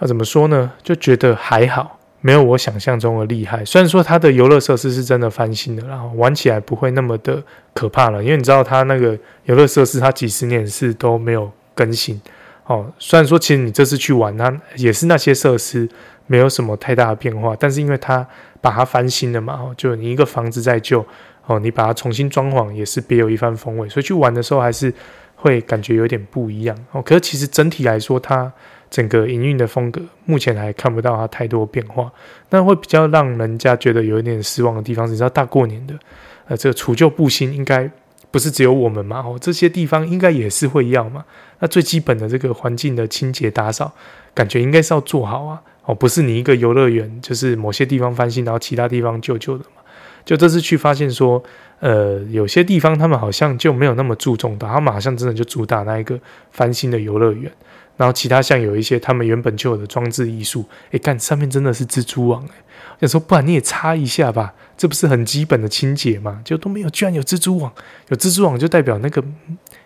[0.00, 0.72] 要怎么说呢？
[0.82, 3.62] 就觉得还好，没有我想象中的厉害。
[3.66, 7.44] 虽然说它的游乐设施是真的翻新的，然后玩起来不会那么的
[7.74, 8.24] 可怕了。
[8.24, 9.14] 因为你知道，它那个
[9.44, 12.18] 游乐设施，它几十年是都没有更新。
[12.64, 15.86] 哦，虽然说其实你这次去玩，它也是那些设施
[16.26, 18.26] 没有什么太大的变化，但是因为它
[18.62, 21.04] 把它翻新了嘛，哦，就你一个房子在旧，
[21.44, 24.90] 哦，你把它重新装潢也是别有一番风味，所以去玩的时候还是
[25.36, 26.74] 会感觉有点不一样。
[26.92, 28.50] 哦，可是其实整体来说，它。
[28.94, 32.08] 整个营运的风格目前还看不到它太多变化，
[32.50, 35.98] 那会比较让人家觉得有一点失望的地方，你知道大过年的，
[36.46, 37.90] 呃，这个除旧布新应该
[38.30, 39.18] 不是只有我们嘛？
[39.18, 41.24] 哦，这些地方应该也是会要嘛？
[41.58, 43.92] 那最基本的这个环境的清洁打扫，
[44.32, 45.60] 感觉应该是要做好啊！
[45.86, 49.82] 哦，不是你一个游乐园，就是某些地方翻新，然后其他地方旧旧的嘛？
[50.24, 51.42] 就这次去发现说，
[51.80, 56.16] 呃，有些地方他们好像就没有那么注重的，他们好像真的就主打那一个
[56.52, 57.50] 翻新的游乐园。
[57.96, 62.56] 然后其他像有一些他们原本就有的装置艺术，哎，看上面真的是蜘蛛网哎，
[62.98, 66.40] 有时候不然你也擦一下吧，这不是很基本的清洁吗？
[66.44, 67.72] 就都没有，居然有蜘蛛网，
[68.08, 69.22] 有蜘蛛网就代表那个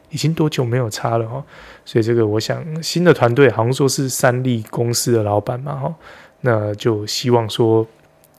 [0.09, 1.45] 已经多久没有擦了哦。
[1.85, 5.95] 所以这个我想新的团队好像说是三立公司的老板嘛哈，
[6.41, 7.87] 那就希望说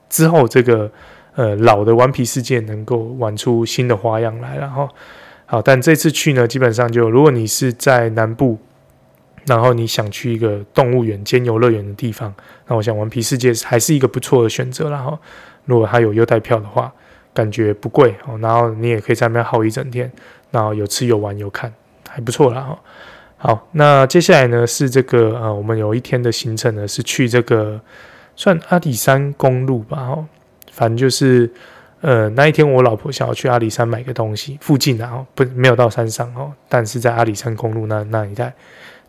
[0.08, 0.90] 之后这个
[1.36, 4.88] 呃老的顽皮世界能够玩出新的花样来了哈。
[5.46, 8.58] 好，但这次去呢，基本上就如果你是在南部。
[9.46, 12.32] 然后你想去一个动物园兼游乐园的地方，
[12.66, 14.90] 那我想顽皮世界还是一个不错的选择。
[14.90, 15.18] 然后，
[15.64, 16.92] 如果它有优待票的话，
[17.32, 18.38] 感觉不贵哦。
[18.38, 20.10] 然后你也可以在那边耗一整天，
[20.50, 21.72] 然后有吃有玩有看，
[22.08, 22.78] 还不错啦哈。
[23.38, 27.80] 好，那接下来呢是这个呃，我们有一天的行程呢是去这个
[28.36, 30.24] 算阿里山公路吧哈，
[30.70, 31.50] 反正就是
[32.02, 38.52] 呃那一天我老婆想要去阿里山买个东西，附近啊不没有到山上哦，但是在阿里山公路那那一带。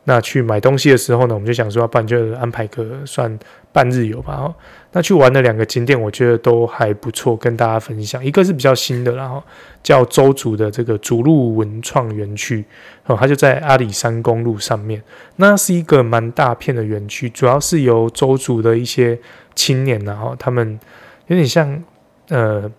[0.06, 3.38] 那去买东西的时候呢，我们就想说，要不然就安排个算
[3.72, 4.36] 半日游吧。
[4.36, 4.56] 哈，
[4.94, 8.24] 那去玩的两个景点，我觉得都还不错，跟大家分享。
[8.26, 9.44] 一个是比较新的，然后
[9.84, 12.66] 叫周族的这个逐鹿文创园区，
[13.06, 15.02] 哦，它就在阿里山公路上面。
[15.36, 19.20] 那是一个蛮大片的园区，主要是由周族的一些
[19.54, 20.80] 青年，然后他们
[21.28, 21.84] 有点像
[22.30, 22.72] 呃。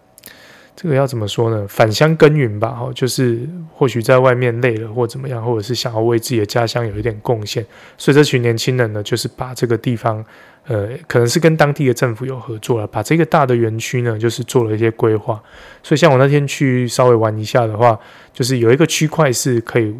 [0.82, 1.64] 这个要怎么说呢？
[1.68, 7.64] 返乡耕耘吧，哈，就是或许在外面累了或怎么样，或者是想要为自己的家乡有一点贡献，
[7.96, 10.24] 所以这群年轻人呢，就是把这个地方，
[10.66, 15.40] 呃，可能是跟当地的政府有合作了，把这个大的园区呢，就是做了一些规划。
[15.84, 17.96] 所以像我那天去稍微玩一下的话，
[18.32, 19.94] 就是有一个区块是可以，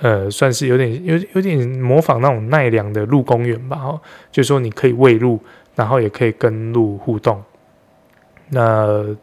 [0.00, 4.00] 呃，算是有点有有点模仿那种奈良的鹿公园吧，哈，
[4.32, 5.38] 就是说你可以喂鹿，
[5.76, 7.40] 然后也可以跟鹿互动，
[8.48, 9.14] 那。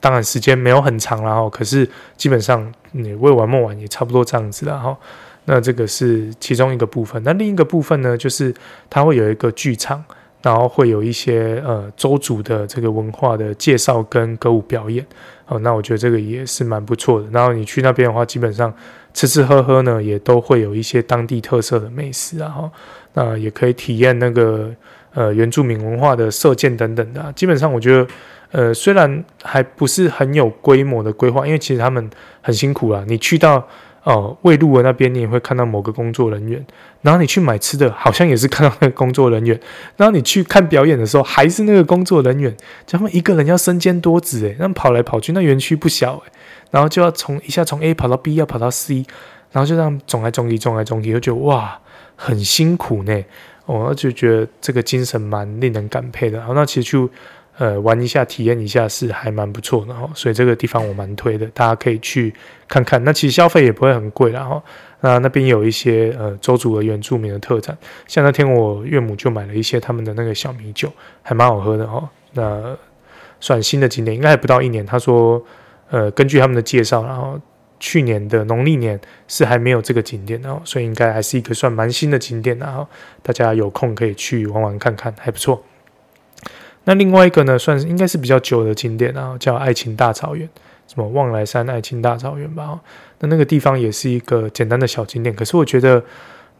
[0.00, 4.96] 当然时间没有很长了哈，可是基本上你未完摸完也差不多这样子了哈。
[5.44, 8.54] 那这个是其中一个部分，那另一个部分呢，就是
[8.88, 10.02] 它会有一个剧场，
[10.42, 15.04] 然后会有一些呃邹族的这个文化的介绍跟歌舞表演。
[15.48, 17.26] 哦，那我觉得这个也是蛮不错的。
[17.32, 18.72] 然后你去那边的话，基本上
[19.12, 22.70] 吃吃喝喝呢，也都会有一些当地特色的美食啊哈。
[23.14, 24.70] 那也可以体验那个
[25.14, 27.32] 呃原住民文化的射箭等等的。
[27.34, 28.06] 基本上我觉得。
[28.52, 33.04] 呃，虽然还不是很有规模的规划，因为其实他们很辛苦啦。
[33.06, 33.64] 你去到
[34.02, 36.64] 哦，喂鹿的那边你也会看到某个工作人员，
[37.02, 39.60] 然后你去买吃的，好像也是看到那个工作人员，
[39.96, 46.32] 然后你去看表演的时候，还是那个工作人员，他们一个人要身兼多职，诶，他们跑来跑去，那园区不小，诶，
[46.70, 49.04] 然后就要从一下从 A 跑到 B，要跑到 C，
[49.52, 51.78] 然后就这样走来走去，走来走去，就觉得哇，
[52.16, 53.22] 很辛苦呢，
[53.66, 56.38] 我就觉得这个精神蛮令人感佩的。
[56.38, 57.08] 然后那其实就。
[57.60, 62.32] 呃，玩一下，体验一下是还蛮不错的哈，所以这个地方我蛮推的，大家可以去
[62.66, 63.04] 看看。
[63.04, 64.62] 那其实消费也不会很贵啦哈。
[65.02, 70.90] 那那边有一些呃周族的原住民的特产，像那天我岳母就买了一些他们的那个小米酒，
[71.20, 72.08] 还蛮好喝的哈。
[72.32, 72.74] 那
[73.40, 74.86] 算新的景点，应该还不到一年。
[74.86, 75.44] 他说，
[75.90, 77.38] 呃，根据他们的介绍，然后
[77.78, 78.98] 去年的农历年
[79.28, 82.88] 是还没有这个景点的，所以应该还是一个算蛮新的景点，然后
[83.22, 85.62] 大家有空可以去玩玩看看，还不错。
[86.84, 90.48] 那另外一个呢，算是应该是比较久的景点啊，叫爱情大草原，
[90.86, 92.80] 什么望来山爱情大草原吧。
[93.20, 96.02] 那那个地方也是一个简单的小景点，可是我觉得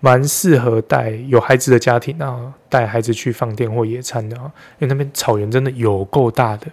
[0.01, 6.67] 蛮适合带有孩子的家庭啊，带孩子去放电或野餐的啊，因为那边草原真的有够大的。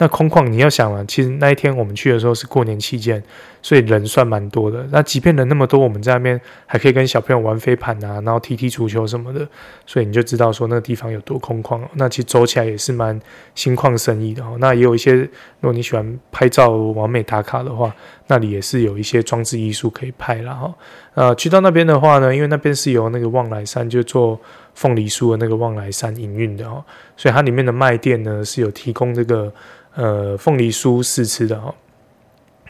[0.00, 3.22] 那空旷，你要想啊，其实那一天我们去的时候是过年期间，
[3.60, 4.82] 所以人算蛮多的。
[4.90, 9.46] 那即便人那么多，我们在那边还可以跟小朋友玩飞盘啊，然后踢踢足球什么的，
[9.84, 11.82] 所以你就知道说那个地方有多空旷。
[11.96, 13.20] 那其实走起来也是蛮
[13.54, 14.56] 心旷神怡的哦。
[14.58, 15.28] 那也有一些，如
[15.60, 17.94] 果你喜欢拍照、完美打卡的话，
[18.28, 20.74] 那里也是有一些装置艺术可以拍了哈。
[21.12, 24.40] 呃，去到那边的话呢，因为那边是由那个望来山就做
[24.72, 26.82] 凤梨酥的那个望来山营运的哦，
[27.18, 29.52] 所以它里面的卖店呢是有提供这个。
[29.94, 31.74] 呃，凤梨酥试吃的哈，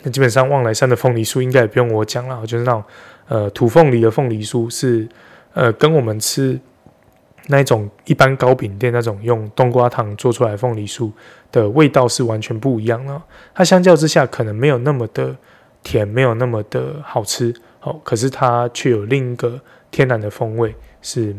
[0.02, 2.82] 那基本上望来山的凤梨酥应该也不用我讲了，就是那种
[3.28, 5.06] 呃土凤梨的凤梨酥是
[5.52, 6.58] 呃跟我们吃
[7.48, 11.12] 那一种一般糕饼店那种用冬瓜糖做出来凤梨酥
[11.52, 13.22] 的味道是完全不一样的。
[13.54, 15.36] 它相较之下可能没有那么的
[15.82, 19.60] 甜，没有那么的好吃哦，可是它却有另一个
[19.90, 21.36] 天然的风味是。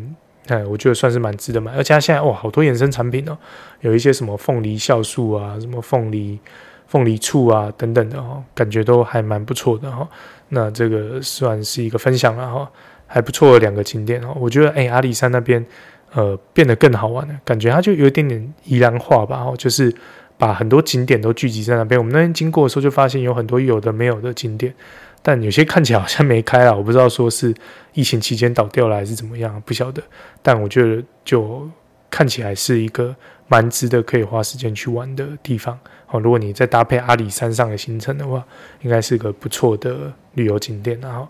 [0.48, 3.38] 哎，我觉得算是蛮值得买，而且它现在哇，好多衍生产品哦，
[3.82, 6.40] 有一些什么凤梨酵素啊，什么凤梨
[6.88, 10.08] 凤梨醋啊等等的哈，感觉都还蛮不错的哈。
[10.50, 12.70] 那这个算是一个分享了哈，
[13.06, 14.36] 还不错的两个景点哦。
[14.36, 15.66] 我觉得哎，阿里山那边
[16.14, 19.94] 呃变得更好玩了，感觉它就有一点点宜兰化吧，哈，就是
[20.38, 22.00] 把很多景点都聚集在那边。
[22.00, 24.74] 我们那天经过的时候就发现有很多有的没有的景点。
[25.22, 27.54] 但有些看起来好像没开啊， 我不知道说是
[27.94, 30.02] 疫情期间倒掉了还是怎么样，不晓得。
[30.42, 31.70] 但我觉得就
[32.10, 33.16] 看起来是一个
[33.48, 35.78] 蛮值得可以花时间去玩的地方。
[36.06, 38.44] 好，如果你再搭配阿里山上的行程的话，
[38.82, 41.00] 应该是个不错的旅游景点。
[41.00, 41.28] 然后，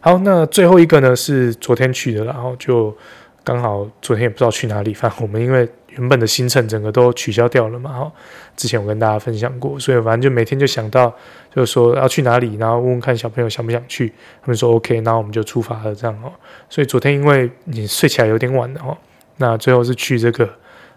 [0.00, 2.96] 好，那最后一个呢是昨天去的，然后就
[3.44, 5.68] 刚好昨天也不知道去哪里，反正我们因为。
[5.96, 8.12] 原本的行程整个都取消掉了嘛，哈，
[8.56, 11.14] 之前我跟大家分享过，所以反正就每天就想到，
[11.54, 16.32] 就说要去哪里，然后问问看小朋友想不想去，他们说 OK，那我们就出发了这样哦。
[16.68, 18.98] 所以昨天因为你睡起来有点晚了哈，
[19.36, 20.48] 那最后是去这个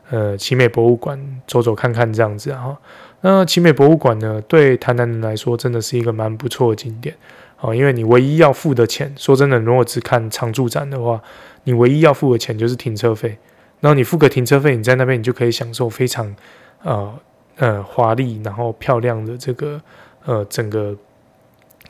[0.09, 2.77] 呃奇美博物馆走走看看这样子哈。
[3.21, 7.15] 那奇美博物馆呢，对台南人来说真的是一个蛮不错的景点
[7.59, 11.21] 哦，因为你唯一要付的钱，说真的，如果只看常驻展的话，
[11.63, 13.37] 你唯一要付的钱就是停车费。
[13.79, 16.35] 然后你付个停车费，你在那边你就可以享受非常
[16.83, 17.13] 呃
[17.57, 19.79] 呃华丽然后漂亮的这个
[20.27, 20.95] 呃整个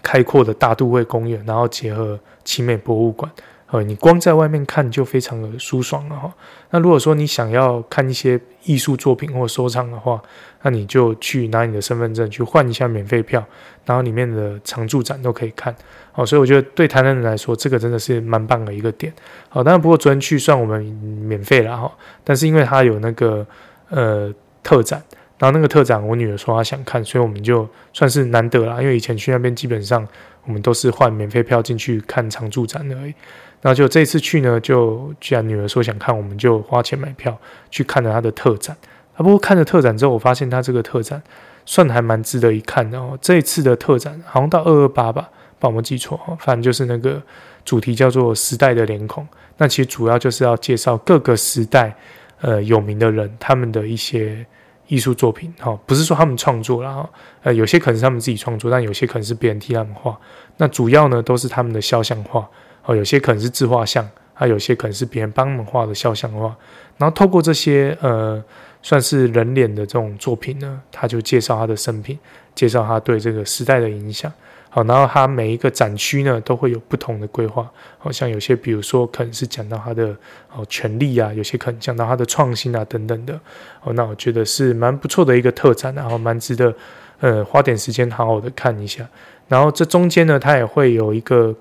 [0.01, 3.29] 开阔的大都会公园，然后结合奇美博物馆，
[3.71, 6.33] 呃你光在外面看就非常的舒爽了哈。
[6.69, 10.21] 那如果说你想要看一些艺术作品或收藏的话，
[10.61, 13.43] 那你就去拿你的身份证去换一下免费票，
[13.85, 15.75] 然后里面的常驻展都可以看。
[16.11, 19.13] 好，所以我觉得对台南人来说，这个真的是蛮棒的一个点。
[19.49, 21.91] 好，当然不过昨天去算我们免费了哈，
[22.23, 23.45] 但是因为它有那个
[23.89, 24.33] 呃
[24.63, 25.01] 特展，
[25.37, 28.81] 然后那个特展我女儿说她想看，所以我们就算是难得啦。
[28.81, 30.07] 因为以前去那边基本上
[30.45, 33.13] 我们都是换免费票进去看常驻展而已。
[33.61, 37.37] 然后就这次去呢，就既然女儿说想看，我们就花钱买票
[37.69, 38.75] 去看了她的特展。
[39.15, 41.21] 啊，不过看了特展之后，我发现她这个特展
[41.65, 43.17] 算还蛮值得一看的哦。
[43.21, 45.29] 这一次的特展好像到二二八吧。
[45.59, 47.19] 把我们记错，反正就是那个
[47.65, 49.27] 主题叫做“时代的脸孔”。
[49.57, 51.95] 那其实主要就是要介绍各个时代
[52.41, 54.45] 呃有名的人，他们的一些
[54.87, 55.53] 艺术作品。
[55.59, 57.07] 哈，不是说他们创作，然后
[57.43, 60.17] 呃有些可能是他们自己创作，但有些可能是别人替他们画。
[60.57, 62.49] 那主要呢都是他们的肖像画，
[62.85, 66.55] 哦，有些可能是自画像，还有些可能是别人帮他们画的肖像画。
[66.97, 68.43] 然后透过这些呃
[68.81, 72.17] 算是人脸的这种作品呢，他就介绍他的生平，
[72.55, 74.31] 介绍他对这个时代的影响。
[74.69, 77.69] 好，然后它每一个展区呢，都会有不同的规划。
[77.97, 80.15] 好像有些，比如说，可能是讲到它的
[80.53, 83.39] 哦权力啊，有些可能讲到它的创新啊等等的。
[83.83, 86.73] 哦，那我觉得是蛮不错的一个特展，然后蛮值得
[87.19, 89.07] 呃花点时间好好的看一下。
[89.47, 91.55] 然后这中间呢，它也会有一个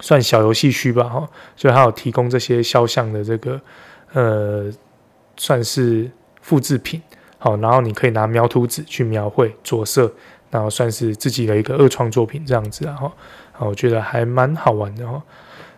[0.00, 3.60] 算小游戏区吧，哈，所以它有提供这些肖像的这个
[4.12, 4.72] 呃，
[5.36, 7.02] 算是复制品，
[7.38, 10.10] 好，然后你可以拿描图纸去描绘着色，
[10.50, 13.12] 然后算是自己的一个二创作品这样子啊，哈，
[13.58, 15.22] 我觉得还蛮好玩的哈。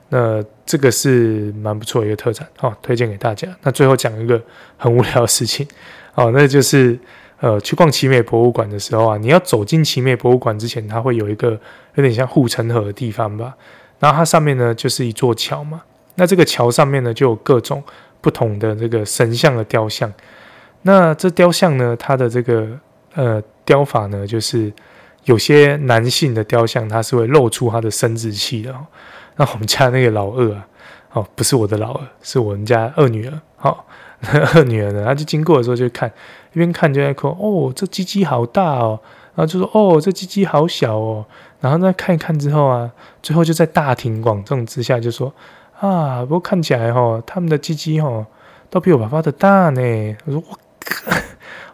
[0.09, 3.49] 那这个是蛮不错一个特展，哈，推荐给大家。
[3.63, 4.43] 那最后讲一个
[4.77, 5.67] 很无聊的事情，
[6.15, 6.99] 哦，那就是。
[7.43, 11.61] 呃，去逛奇美博物馆的时候啊，你要走进奇美博物馆之前，它会有一个
[11.97, 13.53] 有点像护城河的地方吧。
[13.99, 15.83] 然后它上面呢就是一座桥嘛。
[16.15, 17.83] 那这个桥上面呢就有各种
[18.21, 20.13] 不同的这个神像的雕像。
[20.83, 22.79] 那这雕像呢，它的这个
[23.15, 24.73] 呃雕法呢，就是
[25.25, 28.75] 有些男性的雕像，它是会露出他的生殖器的。
[29.37, 30.67] 那我们家那个老二啊，
[31.13, 33.41] 哦，不是我的老二，是我们家二女儿。
[33.57, 33.77] 好、哦，
[34.55, 36.13] 二女儿呢，她就经过的时候就看。
[36.55, 39.01] 一边看就在哭：“哦，这鸡鸡好大哦。”
[39.35, 41.25] 然后就说：“哦，这鸡鸡好小哦。”
[41.61, 42.91] 然后再看一看之后啊，
[43.23, 45.33] 最后就在大庭广众之下就说
[45.81, 48.27] ：“啊，不过看起来、哦，他们的鸡鸡哈
[48.69, 49.81] 都比我爸爸的大呢。”
[50.27, 50.43] 我说：“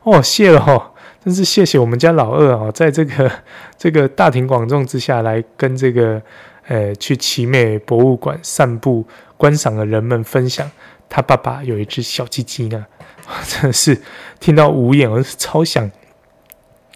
[0.05, 0.93] 我， 哦，谢了哦，
[1.25, 3.31] 真是谢谢我们家老二哦，在这个
[3.77, 6.23] 这个大庭广众之下来跟这个
[6.69, 9.05] 呃去奇美博物馆散步
[9.37, 10.71] 观赏的人们分享，
[11.09, 12.87] 他爸爸有一只小鸡鸡呢。
[13.45, 14.01] ”真的是
[14.41, 15.91] 听到无言，我是超想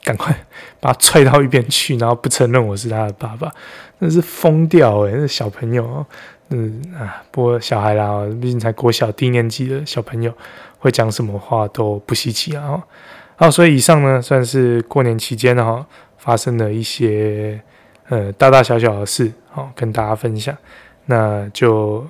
[0.02, 0.34] 赶快
[0.80, 3.52] 把他踹到一边去，然后不承认我是他的爸爸，
[4.00, 6.06] 真是疯掉诶、欸，那小朋友，
[6.48, 10.32] 嗯啊，不过小孩啦，毕竟才国小低年级的小朋友，
[10.78, 12.82] 会讲什么话都不稀奇啊。
[13.42, 15.84] 好，所以以上呢，算是过年期间哈
[16.16, 17.60] 发生的一些
[18.08, 20.56] 呃大大小小的事，好跟大家分享。
[21.06, 22.06] 那就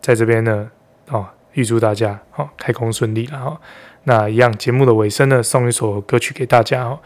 [0.00, 0.68] 在这边呢，
[1.10, 1.24] 哦。
[1.52, 3.60] 预祝大家好，开工顺利了哈。
[4.02, 7.00] 那一样节目的尾声呢，送一首歌曲给大家哈。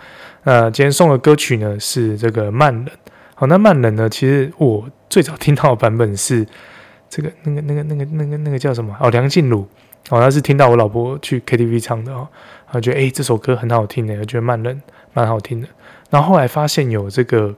[0.44, 2.88] 那今天送的歌曲呢是这个慢冷。
[3.34, 6.46] 好，那慢冷呢，其实我最早听到的版本是
[7.10, 8.96] 这个那个那个那个那个那个叫什么？
[8.98, 9.68] 哦，梁静茹。
[10.08, 12.26] 哦，那是听到我老婆去 KTV 唱的哦，
[12.73, 14.82] 然后觉得诶这首歌很好听的，我觉得慢冷
[15.12, 15.69] 蛮好听的。
[16.11, 17.55] 然后后来发现有这个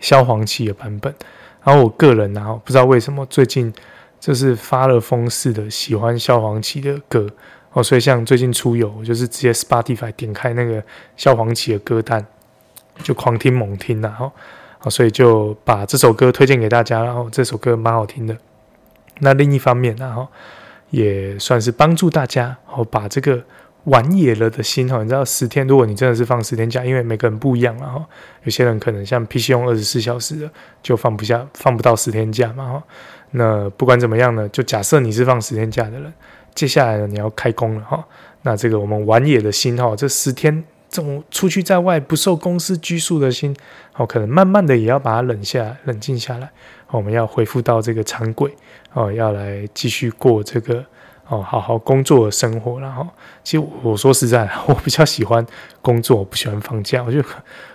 [0.00, 1.14] 萧煌奇的版本，
[1.62, 3.70] 然后我个人然后不知道为什么最近。
[4.20, 7.28] 就是发了疯似的喜欢萧煌奇的歌
[7.74, 10.82] 哦，所以像最近出游，就是直接 Spotify 点开那个
[11.14, 12.24] 萧煌奇的歌单，
[13.02, 14.32] 就狂听猛听然后
[14.78, 18.34] 啊，所以就把这首歌推荐给大家，然后这首歌蛮好听的。
[19.18, 20.26] 那另一方面，然后
[20.88, 23.44] 也算是帮助大家哦，把这个
[23.84, 28.04] 玩野了的心哈，你知道十天，如果你真的是放十天假，因为每个人不一样，了哈
[28.44, 30.50] 有些人可能像 PC 用二十四小时的，
[30.82, 32.82] 就放不下，放不到十天假嘛哈。
[33.32, 36.12] 那不管怎么样呢，就假设你是放十天假的人，
[36.54, 38.04] 接下来呢你要开工了哈。
[38.42, 43.54] 那这个我们玩野的心哈，这十天这种出去在外不受公司拘束的心，
[43.96, 46.50] 哦，可能慢慢的也要把它冷下来，冷静下来。
[46.90, 48.54] 我们要恢复到这个常轨
[48.92, 50.84] 哦，要来继续过这个
[51.28, 52.80] 哦好好工作的生活。
[52.80, 53.06] 然后，
[53.42, 55.44] 其实我说实在， 我比较喜欢
[55.82, 57.02] 工作，我不喜欢放假。
[57.02, 57.28] 我觉得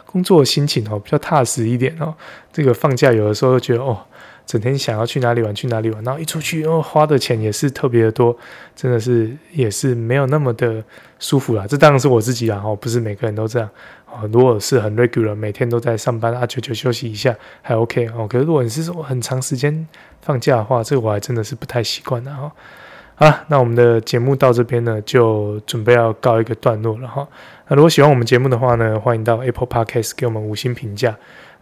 [0.05, 2.13] 工作的心情哦比较踏实一点哦。
[2.51, 3.97] 这个放假有的时候觉得哦。
[4.45, 8.35] 整天想要去哪里玩去哪里玩，然后一出去哦，花的钱也是特别的多，
[8.76, 10.84] 真的是也是没有那么的
[11.19, 11.67] 舒服啦。
[11.67, 13.69] 这当然是我自己啦，哦，不是每个人都这样
[14.07, 14.27] 哦。
[14.34, 18.27] 如果是很 regular，每天都在上班啊，久久休息一下还 OK 哦。
[18.27, 19.88] 可是如果你是说很长时间
[20.23, 22.51] 放假的话，这个我还真的是不太习惯的哈。
[23.19, 27.27] 好了，那我们的节目到这边呢，就准备要告一个段落了哈。
[27.67, 31.13] 那如果喜欢我们节目的话呢，欢迎到 Apple Podcast 给我们五星评价。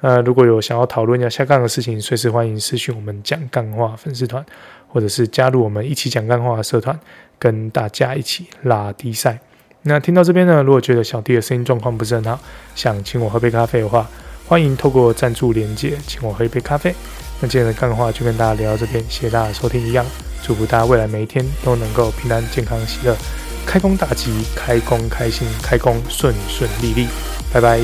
[0.02, 4.46] 呃，如果有想要讨论一下下杠的事情，随时欢迎私讯我们讲干话粉丝团，
[4.88, 7.00] 或者是加入我们一起讲干话的社团，
[7.40, 9.40] 跟大家一起拉低赛。
[9.82, 12.40] 那听到这边呢，如果觉得小弟的声音状况不是很好，
[12.76, 14.08] 想请我喝杯咖啡的话，
[14.46, 16.94] 欢迎透过赞助连接请我喝一杯咖啡。
[17.40, 20.06] 那今天的干话就跟大家聊到这边，谢谢大家收听一样，
[20.44, 23.16] 祝福大家未来每一天都能够平安健康喜乐，
[23.66, 27.08] 开工大吉，开工开心，开工顺顺利利，
[27.54, 27.80] 拜拜。